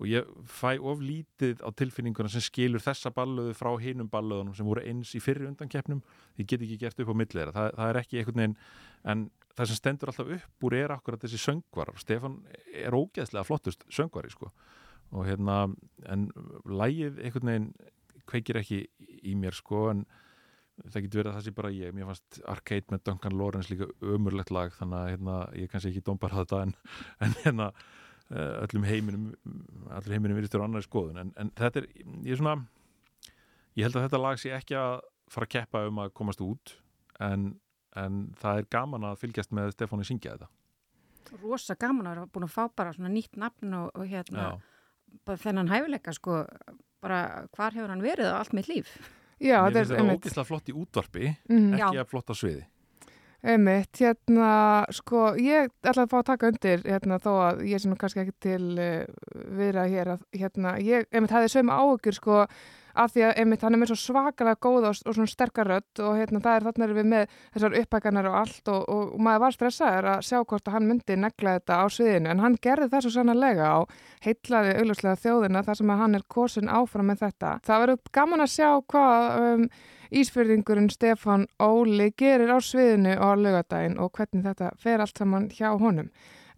[0.00, 4.66] Og ég fæ of lítið á tilfinninguna sem skilur þessa ballöðu frá hinum ballöðunum sem
[4.66, 6.02] voru eins í fyrri undan keppnum,
[6.40, 8.58] ég get ekki gert upp á millera, það, það er ekki einhvern veginn
[9.10, 12.40] en það sem stendur alltaf upp úr er akkurat þessi söngvarar, Stefan
[12.72, 14.50] er ógeðslega flottust söngvari sko.
[15.10, 15.64] Og hérna,
[16.06, 16.28] en
[16.64, 17.70] lægið einhvern veginn
[18.30, 18.84] kveikir ekki
[19.26, 20.04] í mér sko en
[20.88, 21.94] það getur verið að það sé bara ég.
[21.94, 26.04] Mér fannst Arcade með Duncan Lawrence líka ömurlegt lag þannig að hérna, ég kannski ekki
[26.06, 26.74] dómbar að þetta en,
[27.26, 29.26] en hérna eh, öllum heiminum
[29.96, 31.20] allir heiminum virðistur á annari skoðun.
[31.24, 31.90] En, en þetta er,
[32.26, 32.56] ég er svona
[33.76, 34.94] ég held að þetta lag sé ekki að
[35.30, 36.74] fara að keppa um að komast út
[37.22, 37.52] en,
[37.98, 40.50] en það er gaman að fylgjast með Stefáni syngja þetta.
[41.44, 44.52] Rosa gaman að vera búin að fá bara svona nýtt nafn og, og hérna
[45.38, 46.42] þennan hæfileika sko
[47.02, 48.90] bara hvar hefur hann verið á allt mitt líf
[49.40, 51.72] Já, Mér finnst er þetta ógeðslega flott í útvarpi Mhm.
[51.78, 52.02] ekki Já.
[52.04, 52.64] að flott á sviði
[53.42, 57.94] einmitt, hérna, sko, ég ætla að fá að taka undir, hérna, þó að ég sem
[57.96, 59.06] kannski ekki til uh,
[59.56, 62.42] viðra hér að, hérna, ég, einmitt, hafði sömu áhugur, sko,
[62.94, 66.02] af því að, einmitt, hann er með svo svakalega góð og, og svona sterkar rödd
[66.02, 69.22] og, hérna, það er þarna erum við með þessar upphækanar og allt og, og, og
[69.26, 72.58] maður var stressaður að sjá hvort að hann myndi negla þetta á sviðinu, en hann
[72.62, 73.94] gerði það svo sannarlega og
[74.26, 77.54] heitlaði augljóslega þjóðina þar sem að hann er kosin áfram með þetta.
[77.66, 79.64] Það verður gaman að sjá hvað um,
[80.10, 85.70] Ísfyrðingurinn Stefán Óli gerir á sviðinu á laugadaginn og hvernig þetta fer allt saman hjá
[85.78, 86.10] honum.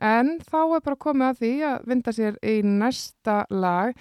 [0.03, 3.92] En þá er bara komið að því að vinda sér í næsta lag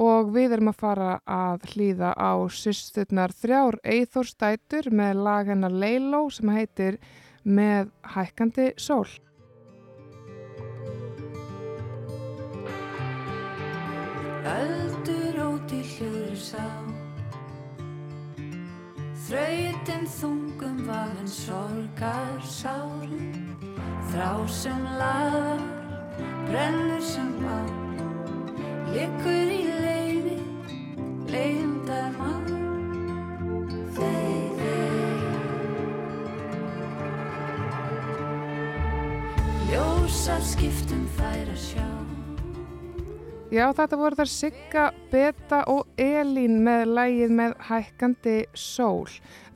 [0.00, 6.28] og við erum að fara að hlýða á sýsturnar þrjár Eithorstætur með lag hennar Leiló
[6.32, 7.00] sem heitir
[7.40, 9.08] Með hækkandi sól.
[14.50, 15.40] Öldur
[15.72, 16.64] í hljóður sá
[19.24, 23.46] Þrautin þungum vafin sorgar sárin
[24.10, 25.62] Þrá sem lagar,
[26.48, 27.89] brennur sem á
[28.90, 30.36] Liggur í leiði,
[31.30, 32.48] leiðindar mann.
[33.94, 35.20] Þeir, þeir
[39.70, 42.09] Ljósar skiptum fær að sjá
[43.50, 49.08] Já, þetta voru þar Sigga, Beta og Elín með lægið með hækkandi sól.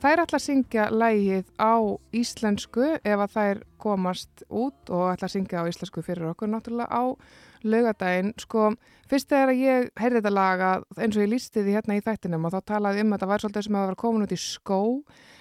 [0.03, 1.79] Þær ætla að syngja lægið á
[2.11, 6.91] íslensku ef að þær komast út og ætla að syngja á íslensku fyrir okkur náttúrulega
[6.91, 7.15] á
[7.63, 8.33] laugadaginn.
[8.43, 8.73] Sko,
[9.07, 12.51] fyrst þegar ég heyrði þetta laga eins og ég lísti því hérna í þættinum og
[12.57, 14.81] þá talaði um að þetta var svolítið sem að vera komin út í skó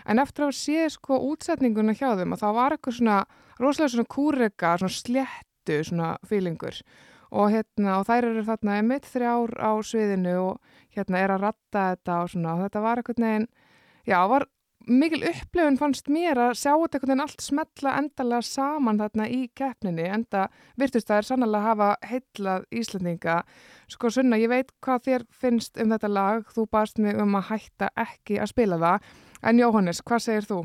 [0.07, 3.19] en eftir að sé sko útsetninguna hjá þeim að þá var eitthvað svona
[3.59, 6.79] rosalega svona kúrega, svona sléttu svona fílingur
[7.35, 11.87] og hérna og þær eru þarna einmitt þrjár á sviðinu og hérna er að ratta
[11.93, 13.49] þetta og svona og þetta var eitthvað neginn
[14.05, 14.45] Já, var
[14.85, 19.39] mikil upplifun fannst mér að sjá þetta einhvern veginn allt smetla endalega saman þarna í
[19.57, 20.43] keppninni enda
[20.81, 23.39] virtust það er sannlega hafa heitlað Íslandinga.
[23.89, 27.49] Sko Sunna, ég veit hvað þér finnst um þetta lag, þú baðst mig um að
[27.55, 29.11] hætta ekki að spila það,
[29.43, 30.61] en Jóhannes, hvað segir þú?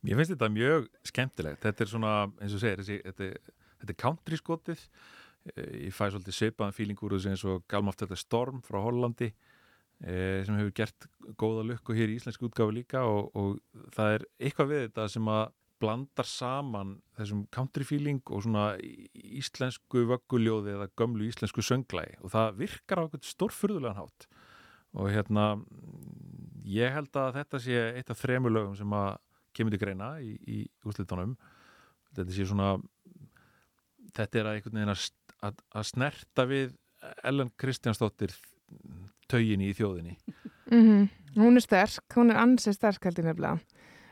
[0.00, 1.60] Mér finnst þetta mjög skemmtilegt.
[1.66, 4.86] Þetta er svona, eins og segir, þessi, þetta, þetta er country skotið.
[5.48, 9.30] Eh, Ég fæ svolítið seipaðan fíling úr þessu eins og Galmaft þetta Storm frá Hollandi
[9.30, 11.06] eh, sem hefur gert
[11.40, 15.32] góða lukku hér í íslensku útgáfu líka og, og það er eitthvað við þetta sem
[15.32, 18.66] að blandar saman þessum country feeling og svona
[19.16, 24.28] íslensku vögguljóði eða gömlu íslensku sönglægi og það virkar á eitthvað stórfurðulegan hátt.
[25.00, 25.46] Og hérna
[26.68, 29.14] ég held að þetta sé eitt af þremur lögum sem að
[29.56, 31.32] kemur til greina í, í úrslitunum.
[32.12, 32.74] Þetta sé svona
[34.16, 35.04] þetta er að einhvern veginn að,
[35.46, 36.76] að, að snerta við
[37.24, 38.34] Ellen Kristjánsdóttir
[39.30, 40.18] taugin í þjóðinni
[40.70, 43.60] Mm Hún er sterk, hún er ansið sterk held ég nefnilega.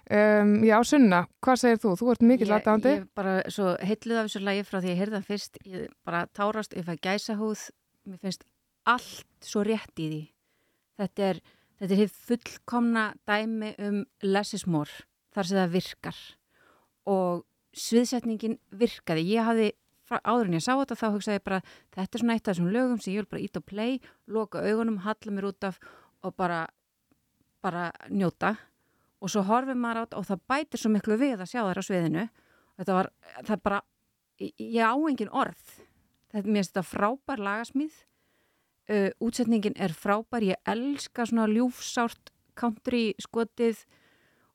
[0.09, 1.91] Um, já, Sunna, hvað segir þú?
[1.99, 2.93] Þú ert mikill aðdáðandi.
[2.95, 6.21] Ég bara svo heitluð af þessu lagi frá því ég heyrði það fyrst, ég bara
[6.39, 7.65] tárast, ég fæ gæsahúð,
[8.09, 8.47] mér finnst
[8.89, 10.21] allt svo rétt í því.
[11.03, 11.43] Þetta er,
[11.83, 15.05] þetta er hitt fullkomna dæmi um less is more,
[15.35, 16.23] þar sem það virkar
[17.11, 17.45] og
[17.77, 19.27] sviðsetningin virkaði.
[19.35, 19.73] Ég hafði,
[20.09, 21.61] áður en ég sá þetta, þá hugsaði ég bara,
[21.97, 24.65] þetta er svona eitt af þessum lögum sem ég vil bara ít og play, loka
[24.65, 25.79] augunum, halla mér út af
[26.25, 26.65] og bara,
[27.65, 28.57] bara njóta.
[29.19, 31.85] Og svo horfið maður át og það bætir svo miklu við að sjá þær á
[31.85, 32.27] sviðinu.
[32.79, 33.11] Þetta var,
[33.43, 33.81] það er bara
[34.39, 35.63] ég á engin orð.
[36.31, 38.03] Þetta, mér finnst þetta frábær lagasmíð.
[38.89, 40.47] Uh, útsetningin er frábær.
[40.47, 43.83] Ég elska svona ljúfsárt country skotið.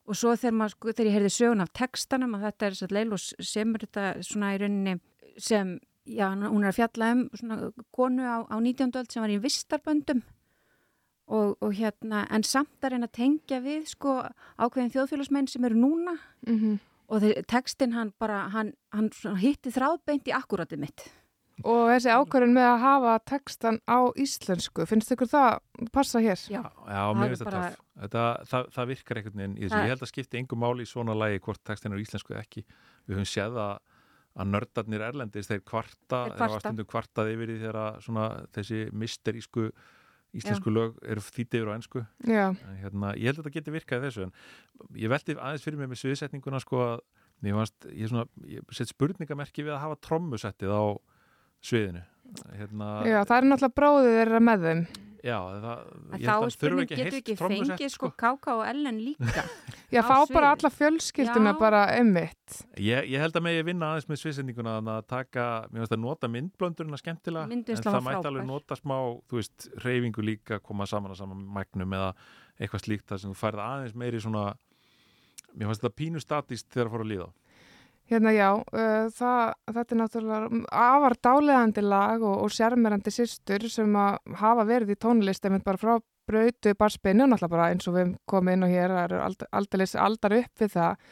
[0.04, 3.28] Og svo þegar, maður, þegar ég heyrði sögun af textanum að þetta er að Leilos
[3.40, 4.98] semur þetta svona í rauninni
[5.38, 8.92] sem, já, hún er að fjalla um svona konu á, á 19.
[9.00, 10.22] öld sem var í vistarböndum
[11.28, 14.18] og, og hérna, en samt að reyna að tengja við sko
[14.60, 16.78] ákveðin þjóðfélagsmenn sem eru núna Mm
[17.12, 21.02] og þeir, textin hann bara, hann, hann hitti þráðbeint í akkuratið mitt.
[21.60, 25.58] Og þessi ákvörðun með að hafa textan á íslensku, finnst ykkur það
[25.92, 26.40] passa hér?
[26.48, 27.82] Já, Já, Það mér finnst bara- töff.
[28.00, 29.74] Þetta, það, það virkar einhvern veginn í þessu.
[29.76, 32.32] Það- Ég held að skipti engum máli í svona lagi hvort textin er á íslensku
[32.34, 32.64] eða ekki.
[33.06, 33.78] Við höfum séð að,
[34.34, 36.62] að nördarnir erlendis, þeir kvarta, Þeir þeir var kvarta.
[36.68, 39.66] stundum kvartað yfir því þegar þessi misterísku
[40.34, 42.00] íslensku lög eru þýtti yfir á ennsku.
[42.26, 44.32] Já, En Hérna, ég held að þetta geti virkað þessu en
[44.98, 46.96] ég veldi aðeins fyrir mig með sviðsetninguna sko að
[47.44, 50.82] mér varst, ég, svona, ég set spurningamerki við að hafa trommusettið á
[51.64, 52.02] sviðinu.
[52.56, 54.82] Hérna, já, það er náttúrulega bróðið þeirra með þeim.
[55.24, 58.10] Já það, ég held þá að er spurning, þurfi getur heilt ekki trommusett, fengið sko
[58.20, 59.44] Káka og Ellen líka?
[59.94, 60.46] Já, Á fá bara sviðið.
[60.50, 62.56] alla fjölskylduna bara emmitt.
[62.82, 66.30] Ég, ég held að megi vinna aðeins með sviðsendinguna að taka, mér finnst að nota
[66.34, 68.50] myndblöndurina skemmtilega, Myndvinnslan en það mætti alveg frábær.
[68.50, 68.96] nota smá,
[69.30, 72.10] þú veist, reyfingu líka, koma saman að saman mægnum eða
[72.58, 74.44] eitthvað slíkt þar sem þú færð aðeins meiri svona,
[75.54, 77.28] mér finnst þetta pínu statist þegar að fóra að líða.
[78.10, 83.94] Hérna já, uh, það, þetta er náttúrulega afar dáleðandi lag og, og sérmerandi systur sem
[83.96, 85.94] að hafa verið í tónlist einmitt bara frá
[86.28, 90.36] brautu barspinnu náttúrulega bara eins og við komum inn og hér eru ald- aldeilis aldar
[90.36, 91.08] upp við það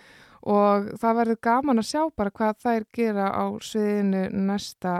[0.52, 4.94] og það verður gaman að sjá bara hvað þær gera á sviðinu næsta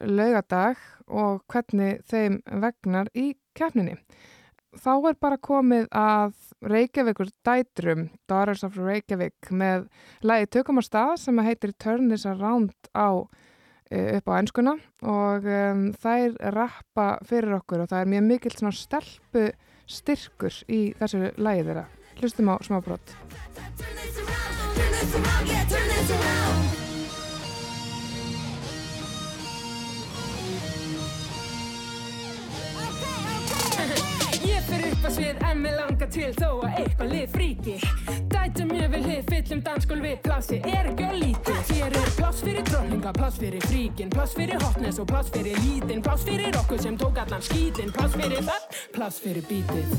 [0.00, 3.96] laugadag og hvernig þeim vegnar í keppninni.
[4.78, 9.86] Þá er bara komið að Reykjavíkur dætrum, Daughters of Reykjavík, með
[10.26, 13.22] lagi tökum á stað sem heitir Turn This Around á
[13.90, 14.74] eh, upp á enskuna
[15.06, 19.44] og um, þær rappa fyrir okkur og það er mjög mikill svona stelpu
[19.88, 21.86] styrkur í þessu lagi þeirra.
[22.18, 23.14] Hlustum á smá brott.
[25.46, 26.77] Ég fyrir upp að
[35.14, 37.76] svið en mig langar til þó að eitthvað lið fríki.
[38.32, 41.72] Dætum ég vil hlið, fyllum dansgólfi, plassi er ekki á lítið?
[41.72, 46.04] Hér er pláss fyrir drotninga, pláss fyrir fríkin, pláss fyrir hotness og pláss fyrir lítinn
[46.08, 49.96] Pláss fyrir okkur sem tók allan skítinn, pláss fyrir það, pláss fyrir bítið.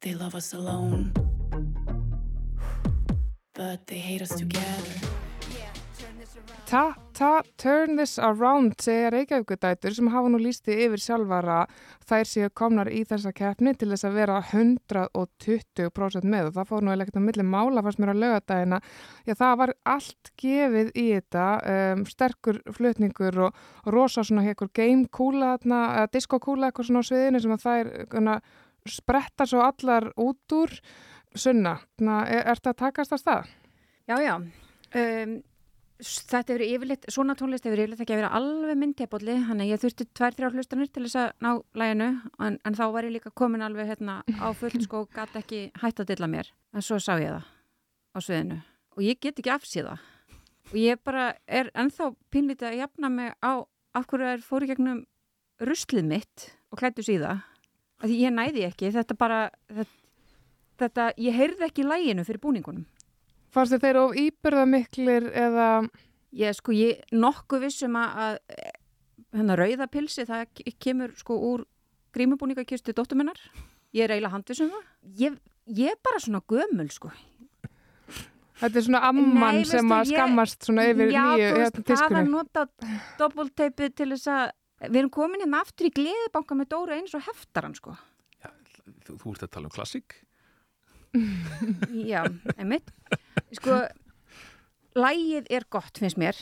[0.00, 1.12] They love us alone,
[3.54, 5.13] but they hate us together.
[6.74, 11.60] Ta, ta, turn this around segja Reykjavíkudætur sem hafa nú lísti yfir sjálfara
[12.02, 16.82] þær séu komnar í þessa keppni til þess að vera 120% með og það fór
[16.82, 18.82] nú ekkert á milli mála fannst mér á laugadagina
[19.22, 21.46] já það var allt gefið í þetta
[21.76, 23.62] um, sterkur flutningur og,
[23.94, 27.66] rosa svona heikur game kúla þarna, eða disco kúla eitthvað svona á sviðinu sem að
[27.68, 28.38] þær una,
[28.98, 30.74] spretta svo allar út úr
[31.38, 33.58] sunna, er, er þetta að takast að stað?
[34.10, 34.38] Já, já.
[34.94, 35.42] Um,
[36.02, 39.82] þetta hefur yfirleitt, svona tónlist hefur yfirleitt ekki að vera alveg myndtepolli, þannig að ég
[39.84, 42.08] þurfti tvær, þrjár hlustanir til þess að ná læginu
[42.42, 45.60] en, en þá var ég líka komin alveg hérna á fullt sko og gæti ekki
[45.82, 46.50] hætt að dilla mér.
[46.74, 48.58] En svo sá ég það á sviðinu.
[48.98, 49.96] Og ég get ekki afsíða
[50.70, 53.62] og ég bara er ennþá pínlítið að jafna mig á
[53.94, 55.04] af hverju er fóri gegnum
[55.62, 57.36] ruslið mitt og klættu síða
[58.02, 59.92] að ég næði ekki, þetta bara þetta,
[60.82, 62.88] þetta ég heyrði ekki læginu fyrir búningunum
[63.54, 65.68] Fannst þið þeir of íbyrðamiklir eða
[66.34, 68.16] Ég sko, ég nokkuð vissum að,
[68.50, 68.62] að
[69.38, 71.60] hérna rauðapilsi, það ke- kemur sko úr
[72.16, 73.38] grímubúningakistu dóttur minnar.
[73.94, 74.88] Ég er eiginlega handvissum það.
[75.20, 75.36] Ég,
[75.78, 77.12] ég er bara svona gömul sko.
[78.58, 81.70] þetta er svona amman Nei, sem að skammast svona yfir Já, nýju þú veist, hérna,
[81.70, 82.34] það að tískunni?
[82.34, 82.66] nota
[83.22, 84.44] doppelteipið til þess að
[84.90, 87.94] við erum komin hérna aftur í gleðibanka með Dóra eins og heftaran sko.
[89.06, 90.18] Þú, þú ert að tala um klassik
[91.94, 92.24] Já,
[92.58, 92.90] einmitt.
[93.54, 93.80] Sko,
[94.98, 96.38] lægið er gott finnst mér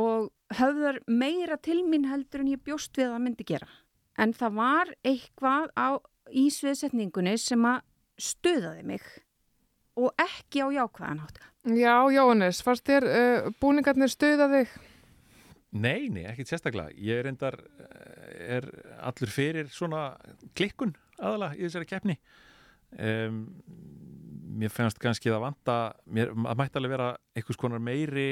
[0.00, 3.68] og höfðar meira til mín heldur en ég bjóst við að myndi gera.
[4.20, 5.88] En það var eitthvað á
[6.30, 7.82] í sviðsetningunni sem að
[8.20, 9.04] stuðaði mig
[10.00, 11.40] og ekki á jákvæðan átt.
[11.76, 14.70] Já, Jóhannes, fannst þér uh, búningarnir stuða þig?
[15.70, 16.94] Nei, nei, ekkert sérstaklega.
[16.98, 17.56] Ég er endar,
[18.40, 18.66] er
[19.06, 20.14] allur fyrir svona
[20.58, 22.16] klikkun aðalega í þessari keppni.
[22.98, 23.44] Um,
[24.50, 25.76] mér fannst kannski það vanta,
[26.10, 28.28] mér, að mætti alveg vera einhvers konar meiri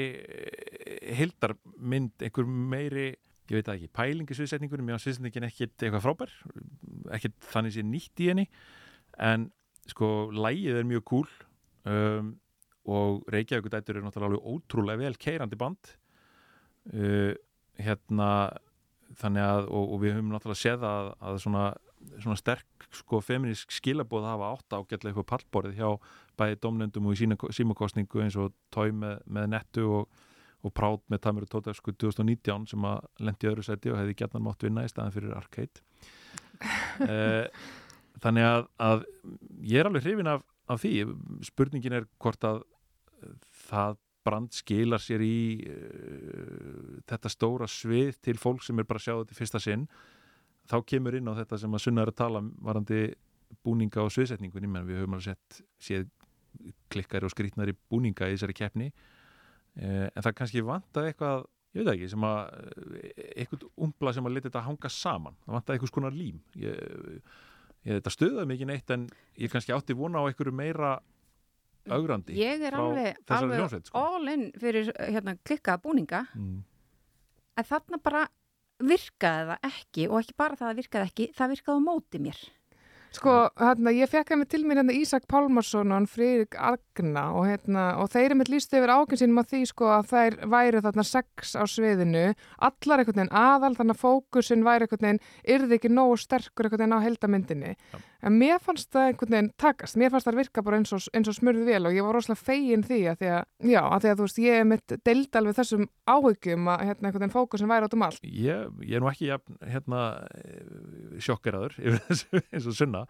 [1.19, 3.07] hildarmynd, einhver meiri,
[3.49, 6.35] ég veit ekki, pælingi sviðsetningunum, mér var sviðsetningin ekkit eitthvað frábær,
[7.17, 8.45] ekkit þannig sé nýtt í henni,
[9.17, 9.49] en
[9.89, 11.29] sko, lægið er mjög cool
[11.89, 12.33] um,
[12.89, 15.91] og Reykjavík dætur er náttúrulega alveg ótrúlega vel keirandi band.
[16.89, 17.33] Uh,
[17.79, 18.29] hérna
[19.19, 21.65] þannig að, og, og við höfum náttúrulega séð að, að svona,
[22.19, 25.89] svona sterk sko feministk skilabóð hafa átt ágætlega eitthvað pallborðið hjá
[26.39, 30.21] bæði domnendum og í sína, símakostningu eins og tói með, með nettu og,
[30.63, 34.17] og prát með Tamir og Tóta sko 2019 sem að lendi öðru seti og hefði
[34.21, 35.83] gætnan mátt vinna í staðan fyrir Arcade.
[37.03, 37.47] Uh,
[38.23, 39.07] þannig að, að
[39.63, 40.93] ég er alveg hrifin af, af því.
[41.47, 42.63] Spurningin er hvort að
[43.69, 49.07] það brand skilar sér í uh, þetta stóra svið til fólk sem er bara að
[49.07, 49.85] sjá þetta í fyrsta sinn
[50.69, 53.03] þá kemur inn á þetta sem að Sunna er að tala um varandi
[53.65, 54.69] búninga og sviðsetningunni.
[54.69, 56.09] Menn við höfum alveg sett séð
[56.93, 58.89] klikkari og skrítnari búninga í þessari keppni.
[59.79, 61.45] Uh, en það kannski vantaði eitthvað
[61.77, 62.39] ég veit ekki, sem að
[63.35, 65.37] eitthvað umbla sem að leta þetta hanga saman.
[65.45, 66.41] Það vantaði eitthvað skonar lím.
[66.59, 67.21] Ég,
[67.85, 69.05] ég þetta stöðaði mikið neitt en
[69.39, 70.97] ég kannski átti vona á einhverju meira
[71.89, 74.01] augrandi Ég er alveg, alveg sko.
[74.01, 76.25] all in fyrir hérna klikkaða búninga.
[76.35, 76.59] Mm.
[77.59, 78.27] en þarna bara
[78.79, 82.39] virkaði það ekki og ekki bara það að virkaði ekki, það virkaði á móti mér.
[83.09, 87.47] Sko, hérna, ég fekk henni til mér hérna Ísak Pálmarsson og hann Friðrik Agna og,
[87.49, 91.05] hérna, og þeir eru mitt líst yfir ákynsinum á því sko að þær væru þarna
[91.09, 92.27] sex á sviðinu,
[92.69, 95.21] allar einhvern veginn aðal, þannig að fókusin væri einhvern veginn,
[95.55, 97.73] yrði ekki nógu sterkur einhvern veginn á heldamyndinni.
[98.19, 101.29] En mér fannst það einhvern veginn takast, mér fannst það virka bara eins og, eins
[101.31, 104.09] og smurði vel og ég var rosalega fegin því að því að, já, að því
[104.09, 107.71] að þú veist, ég er mitt deild alveg þessum áhyggjum að hérna einhvern veginn fókusin
[107.71, 108.25] væri át um allt.
[108.27, 110.01] ég, ég er nú ekki jafn, hérna,
[111.23, 113.03] sjokkeraður yfir þessu eins og sunna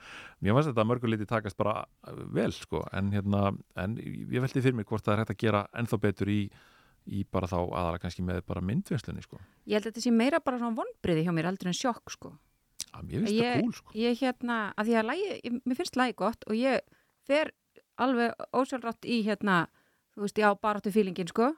[0.46, 1.88] mér fannst þetta að mörgur liti takast bara
[2.36, 3.48] vel sko, en hérna
[3.82, 6.44] en ég veldi fyrir mig hvort það er hægt að gera ennþá betur í,
[7.10, 10.42] í bara þá aðalega kannski með bara myndvinnslunni sko Ég held að þetta sé meira
[10.44, 12.36] bara svona vonbriði hjá mér heldur en sjokk sko.
[12.94, 16.16] Að mér finnst það cool sko Ég hérna, að því að lagi, mér finnst lagi
[16.20, 16.82] gott og ég
[17.30, 17.54] fer
[18.00, 19.62] alveg ósjálfrátt í hérna,
[20.16, 21.52] þú veist, já, baráttu fílingin sko.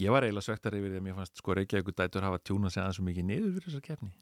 [0.00, 2.82] ég var eiginlega svektar yfir því að mér fannst sko Reykjavík dætur hafa tjúnað sig
[2.82, 4.12] aðeins svo mikið niður fyrir þessar keppni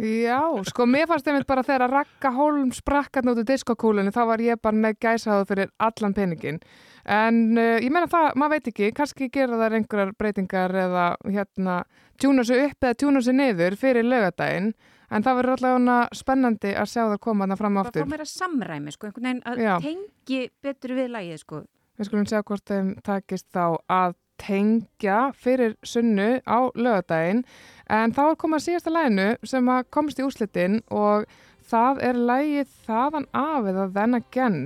[0.00, 4.40] Já, sko mér fannst einmitt bara þegar að Ragga Holm sprakkat nútið diskokúlunni þá var
[4.40, 6.62] ég bara með gæsaðu fyrir allan peningin
[7.04, 11.82] en uh, ég meina það, maður veit ekki kannski gera þær einhverjar breytingar eða hérna
[12.16, 14.72] tjúna sig upp eða tjúna sig niður fyrir lögadaginn
[15.12, 18.28] en það verður allavega spennandi að sjá það koma þarna fram Bara fá aftur meira
[18.32, 19.74] samræmi sko, einhvern veginn að Já.
[19.84, 21.62] tengi betur við lagið sko.
[22.00, 27.44] Við skulum sjá hvort þeim takist þá að tengja fyrir sunnu á lögadaginn
[27.92, 31.26] en þá er komað að síðasta læginu sem að komst í úslitin og
[31.72, 34.62] það er lægið þaðan af eða then again.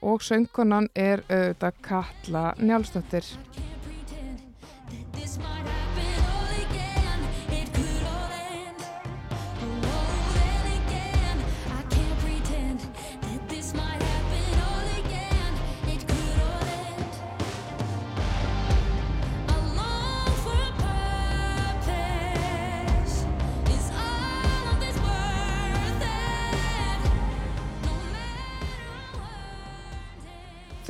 [0.00, 3.26] Og söngkonan er auðvitað Katla Njálsdóttir.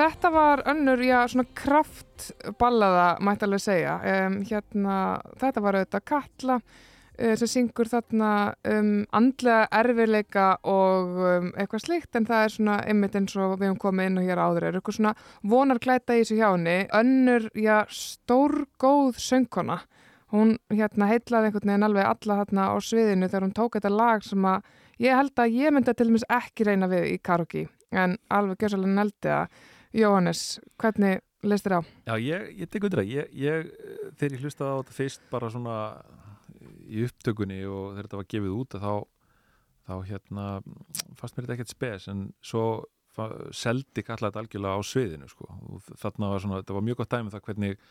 [0.00, 3.98] Þetta var önnur, já, svona kraftballaða, mætti alveg segja.
[4.00, 4.94] Um, hérna,
[5.40, 8.32] þetta var auðvitað Katla uh, sem syngur þarna
[8.72, 13.70] um andlega erfiðleika og um, eitthvað slíkt, en það er svona einmitt eins og við
[13.70, 15.14] höfum komið inn og hér áður, er eitthvað svona
[15.54, 16.76] vonarklæta í þessu hjá henni.
[17.00, 19.80] Önnur, já, stórgóð söngkona.
[20.30, 24.22] Hún hérna heitlaði einhvern veginn alveg alla hérna á sviðinu þegar hún tók þetta lag
[24.22, 24.68] sem að
[25.02, 28.62] ég held að ég myndi að til dæmis ekki reyna við í karaoke, en alveg
[28.62, 29.56] gjörsalega neldi að
[29.96, 31.80] Jóhannes, hvernig leist þér á?
[32.06, 33.10] Já, ég, ég tek undir það.
[33.10, 33.70] Ég, ég,
[34.20, 35.78] þegar ég hlustaði á þetta fyrst bara svona
[36.90, 38.94] í upptökunni og þegar þetta var gefið út þá,
[39.88, 40.46] þá hérna
[41.18, 42.64] fannst mér þetta ekkert spes en svo
[43.56, 45.48] seldi kalla þetta algjörlega á sviðinu sko.
[45.50, 47.84] og þarna var svona, þetta var mjög gott dæmi um það hvernig,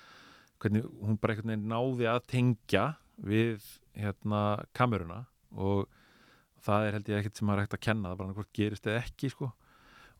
[0.64, 2.86] hvernig hún bara einhvern veginn náði að tengja
[3.20, 3.68] við
[4.00, 4.43] hérna
[4.74, 5.89] kameruna og
[6.64, 9.04] það er held ég ekkert sem maður hægt að kenna það bara hvort gerist eða
[9.04, 9.52] ekki sko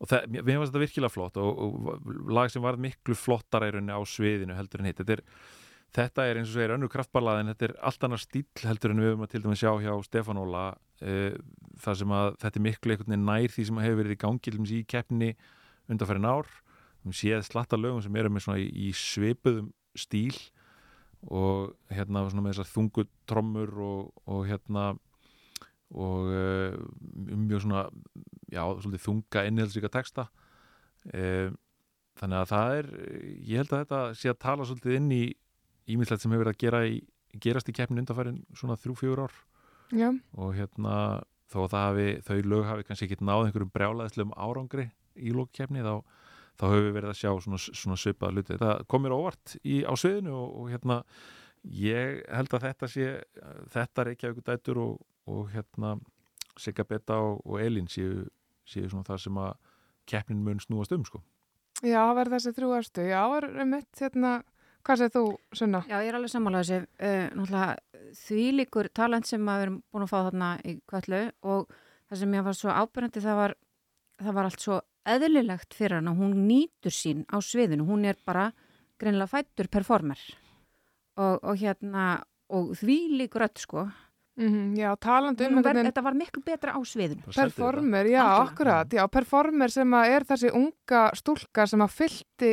[0.00, 3.74] og það, mér fannst þetta virkilega flott og, og lag sem var miklu flottara í
[3.74, 5.02] rauninni á sviðinu heldur en hitt.
[5.02, 5.20] Þetta
[5.96, 9.02] þetta er eins og segir önnur kraftballað en þetta er allt annar stíl heldur en
[9.02, 11.34] við höfum að til dæmis sjá hjá Stefán Óla uh,
[11.82, 14.54] þar sem að þetta er miklu einhvern veginn nær því sem hefur verið í gangi
[14.54, 15.30] dæmis í keppni
[15.90, 16.48] undanfærin ár.
[17.02, 20.36] Við séð slatta lögum sem eru með svona í, í svipuðum stíl
[21.26, 24.92] og hérna svona með þessar þungu trommur og, og hérna
[25.90, 26.76] og uh,
[27.34, 27.86] mjög svona
[28.50, 30.28] já, svolítið þunga innihaldsríka texta.
[31.10, 31.50] Uh,
[32.20, 32.90] þannig að það er
[33.48, 35.24] ég held að þetta sé að tala svolítið inn í
[35.90, 37.00] ímislegt sem hefur verið að gera í,
[37.42, 39.36] gerast í keppnin undanfærin svona þrjú-fjögur ár.
[39.90, 40.96] Já, og hérna
[41.50, 44.86] þó að hafi, þau lög hafi kannski ekki náð einhverjum brjálaðislegum árangri
[45.18, 45.94] í lókkeppni þá,
[46.60, 48.58] þá höfum við verið að sjá svona, svona svipaða hluti.
[48.60, 51.00] Það kom mér óvart í, á sviðinu og, og hérna
[51.80, 53.08] ég held að þetta sé
[53.74, 55.00] þetta Reykjavík dætur og,
[55.30, 55.96] og hérna
[56.60, 58.26] Sigga Betta og, og Elín séu,
[58.68, 59.52] séu svona það sem að
[60.10, 61.22] keppnin mun snúast um sko.
[61.82, 63.04] já, það verður þessi þrjú erstu.
[63.08, 64.32] Já, er mitt, hérna,
[64.84, 65.24] hvað segir þú,
[65.56, 65.82] Sunna?
[65.88, 70.04] Já, ég er alveg sammála þessi uh, náttúrulega því líkur talent sem maður erum búin
[70.06, 71.74] að fá þarna í kvallu og
[72.10, 73.54] það sem ég var svo ábyrjandi það var,
[74.20, 78.50] það var allt svo eðlilegt fyrir hana, hún nýtur sín á sviðinu, hún er bara
[79.00, 80.20] greinilega fættur performer
[81.16, 82.20] og, og hérna
[82.50, 83.86] og því líkur öll sko
[84.40, 88.22] Mm já, talandi um einhvern ver, veginn- þetta var miklu betra á sviðinu Performer, já,
[88.24, 88.48] Algjörlega.
[88.48, 92.52] akkurat, já, performer sem er þessi unga stúlka sem að fyllti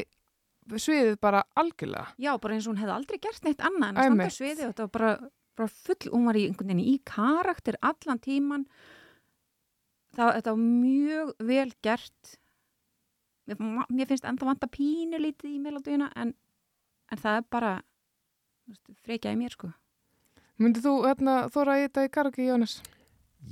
[0.68, 2.08] sviðið bara algjörlega.
[2.20, 4.36] Já, bara eins og hún hefði aldrei gert neitt annað en að standa á Einmitt.
[4.36, 8.20] sviði og þetta var bara, bara full, hún var í einhvern veginn í karakter allan
[8.20, 8.66] tíman
[10.18, 12.38] það, þetta var mjög vel gert
[13.48, 13.58] mér,
[13.90, 16.34] mér finnst ennþá vanta pínu lítið í melodíuna en,
[17.12, 17.74] en það er bara
[18.68, 19.72] þú veist, frekja í mér sko
[20.58, 22.78] Myndið þú hérna, þóra í þetta í karaoke, Jónas?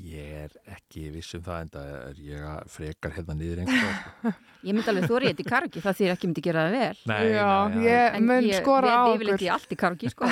[0.06, 3.94] Ég er ekki viss um það en það er ég að frekar hérna niður einhver
[4.00, 4.32] sko.
[4.66, 7.20] Ég myndi alveg þóri þetta í karaoke það þýr ekki myndi gera það vel Nei,
[7.30, 7.86] Já, nei, já.
[7.86, 9.16] ég En mun ég- skora á okkur.
[9.20, 10.32] yfirleitt í allt í karaoke sko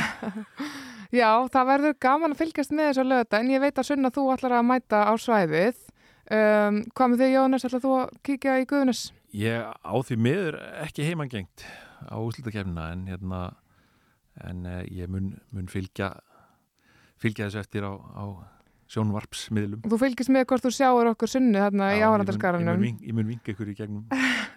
[1.13, 4.23] Já, það verður gaman að fylgjast með þessu lögða, en ég veit að Sunna þú
[4.33, 5.77] ætlar að mæta á svæðið.
[6.33, 9.01] Um, hvað með þig, Jónas, ætlar þú að kíkja í Guðunis?
[9.37, 11.65] Ég á því miður ekki heimangengt
[12.09, 13.41] á úslutakefnina en hérna
[14.49, 16.09] en uh, ég mun, mun fylgja
[17.23, 18.25] fylgja þessu eftir á, á
[18.93, 19.81] sjónvarpsmiðlum.
[19.89, 22.27] Þú fylgist með hvort þú sjáur okkur Sunnu þarna í Já, ég mun-
[22.83, 24.03] ég Ég mun vinga ykkur í gegnum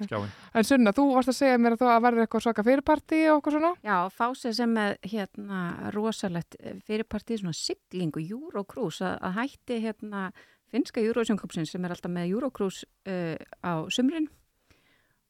[0.03, 3.39] skjáin En Sunna, þú varst að segja mér að það verður eitthvað svaka fyrirparti og
[3.41, 3.73] okkur svona?
[3.87, 5.61] Já, fásið sem með hérna
[5.95, 6.59] rosalegt
[6.89, 10.27] fyrirpartið svona siglingu Eurocruise að, að hætti hérna
[10.75, 14.27] finska Eurosjónkupsin sem er alltaf með Eurocruise uh, á sumrin.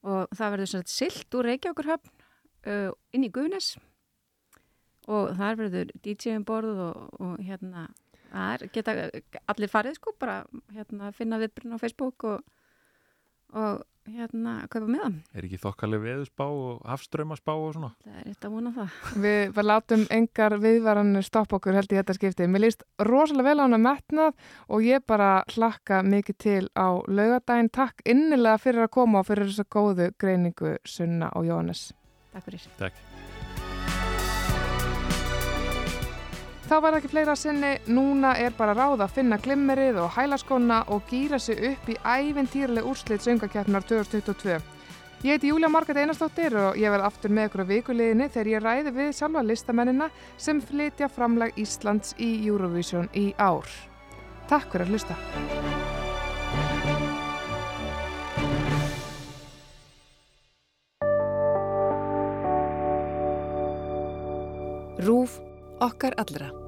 [0.06, 2.10] Og það verður svona silt úr Reykjavíkurhöfn
[2.66, 3.74] uh, inn í Guðnes.
[3.76, 3.95] og
[5.06, 7.88] þar verður DJ um borð og, og hérna
[8.30, 8.96] þar geta
[9.50, 10.40] allir farið sko bara
[10.74, 12.42] hérna finna viðbrun á Facebook og,
[13.54, 15.16] og hérna kaupa með það.
[15.34, 17.90] Er ekki þokkaleg veðusbá og hafströmmasbá og svona?
[18.04, 19.00] Það er þetta að vona það.
[19.24, 22.48] Við, látum engar viðvaranir stoppa okkur held í þetta skipti.
[22.50, 27.72] Mér líst rosalega vel á hana metnað og ég bara hlakka mikið til á laugadaginn.
[27.74, 31.88] Takk innilega fyrir að koma og fyrir þessa góðu greiningu Sunna og Jóhannes.
[32.34, 32.68] Takk fyrir.
[32.78, 33.15] Takk.
[36.66, 41.04] Þá var ekki fleira sinni, núna er bara ráð að finna glimmerið og hælaskona og
[41.06, 44.56] gýra sig upp í ævintýrleg úrslit söngakeppnar 2022.
[45.22, 48.66] Ég heiti Júlia Margrét Einarsdóttir og ég verð aftur með ykkur á vikuleginni þegar ég
[48.66, 50.10] ræði við sjálfa listamennina
[50.42, 53.70] sem flytja framlag Íslands í Eurovision í ár.
[54.50, 55.14] Takk fyrir að hlusta.
[65.06, 65.45] Rúf
[65.80, 66.65] okkar allra.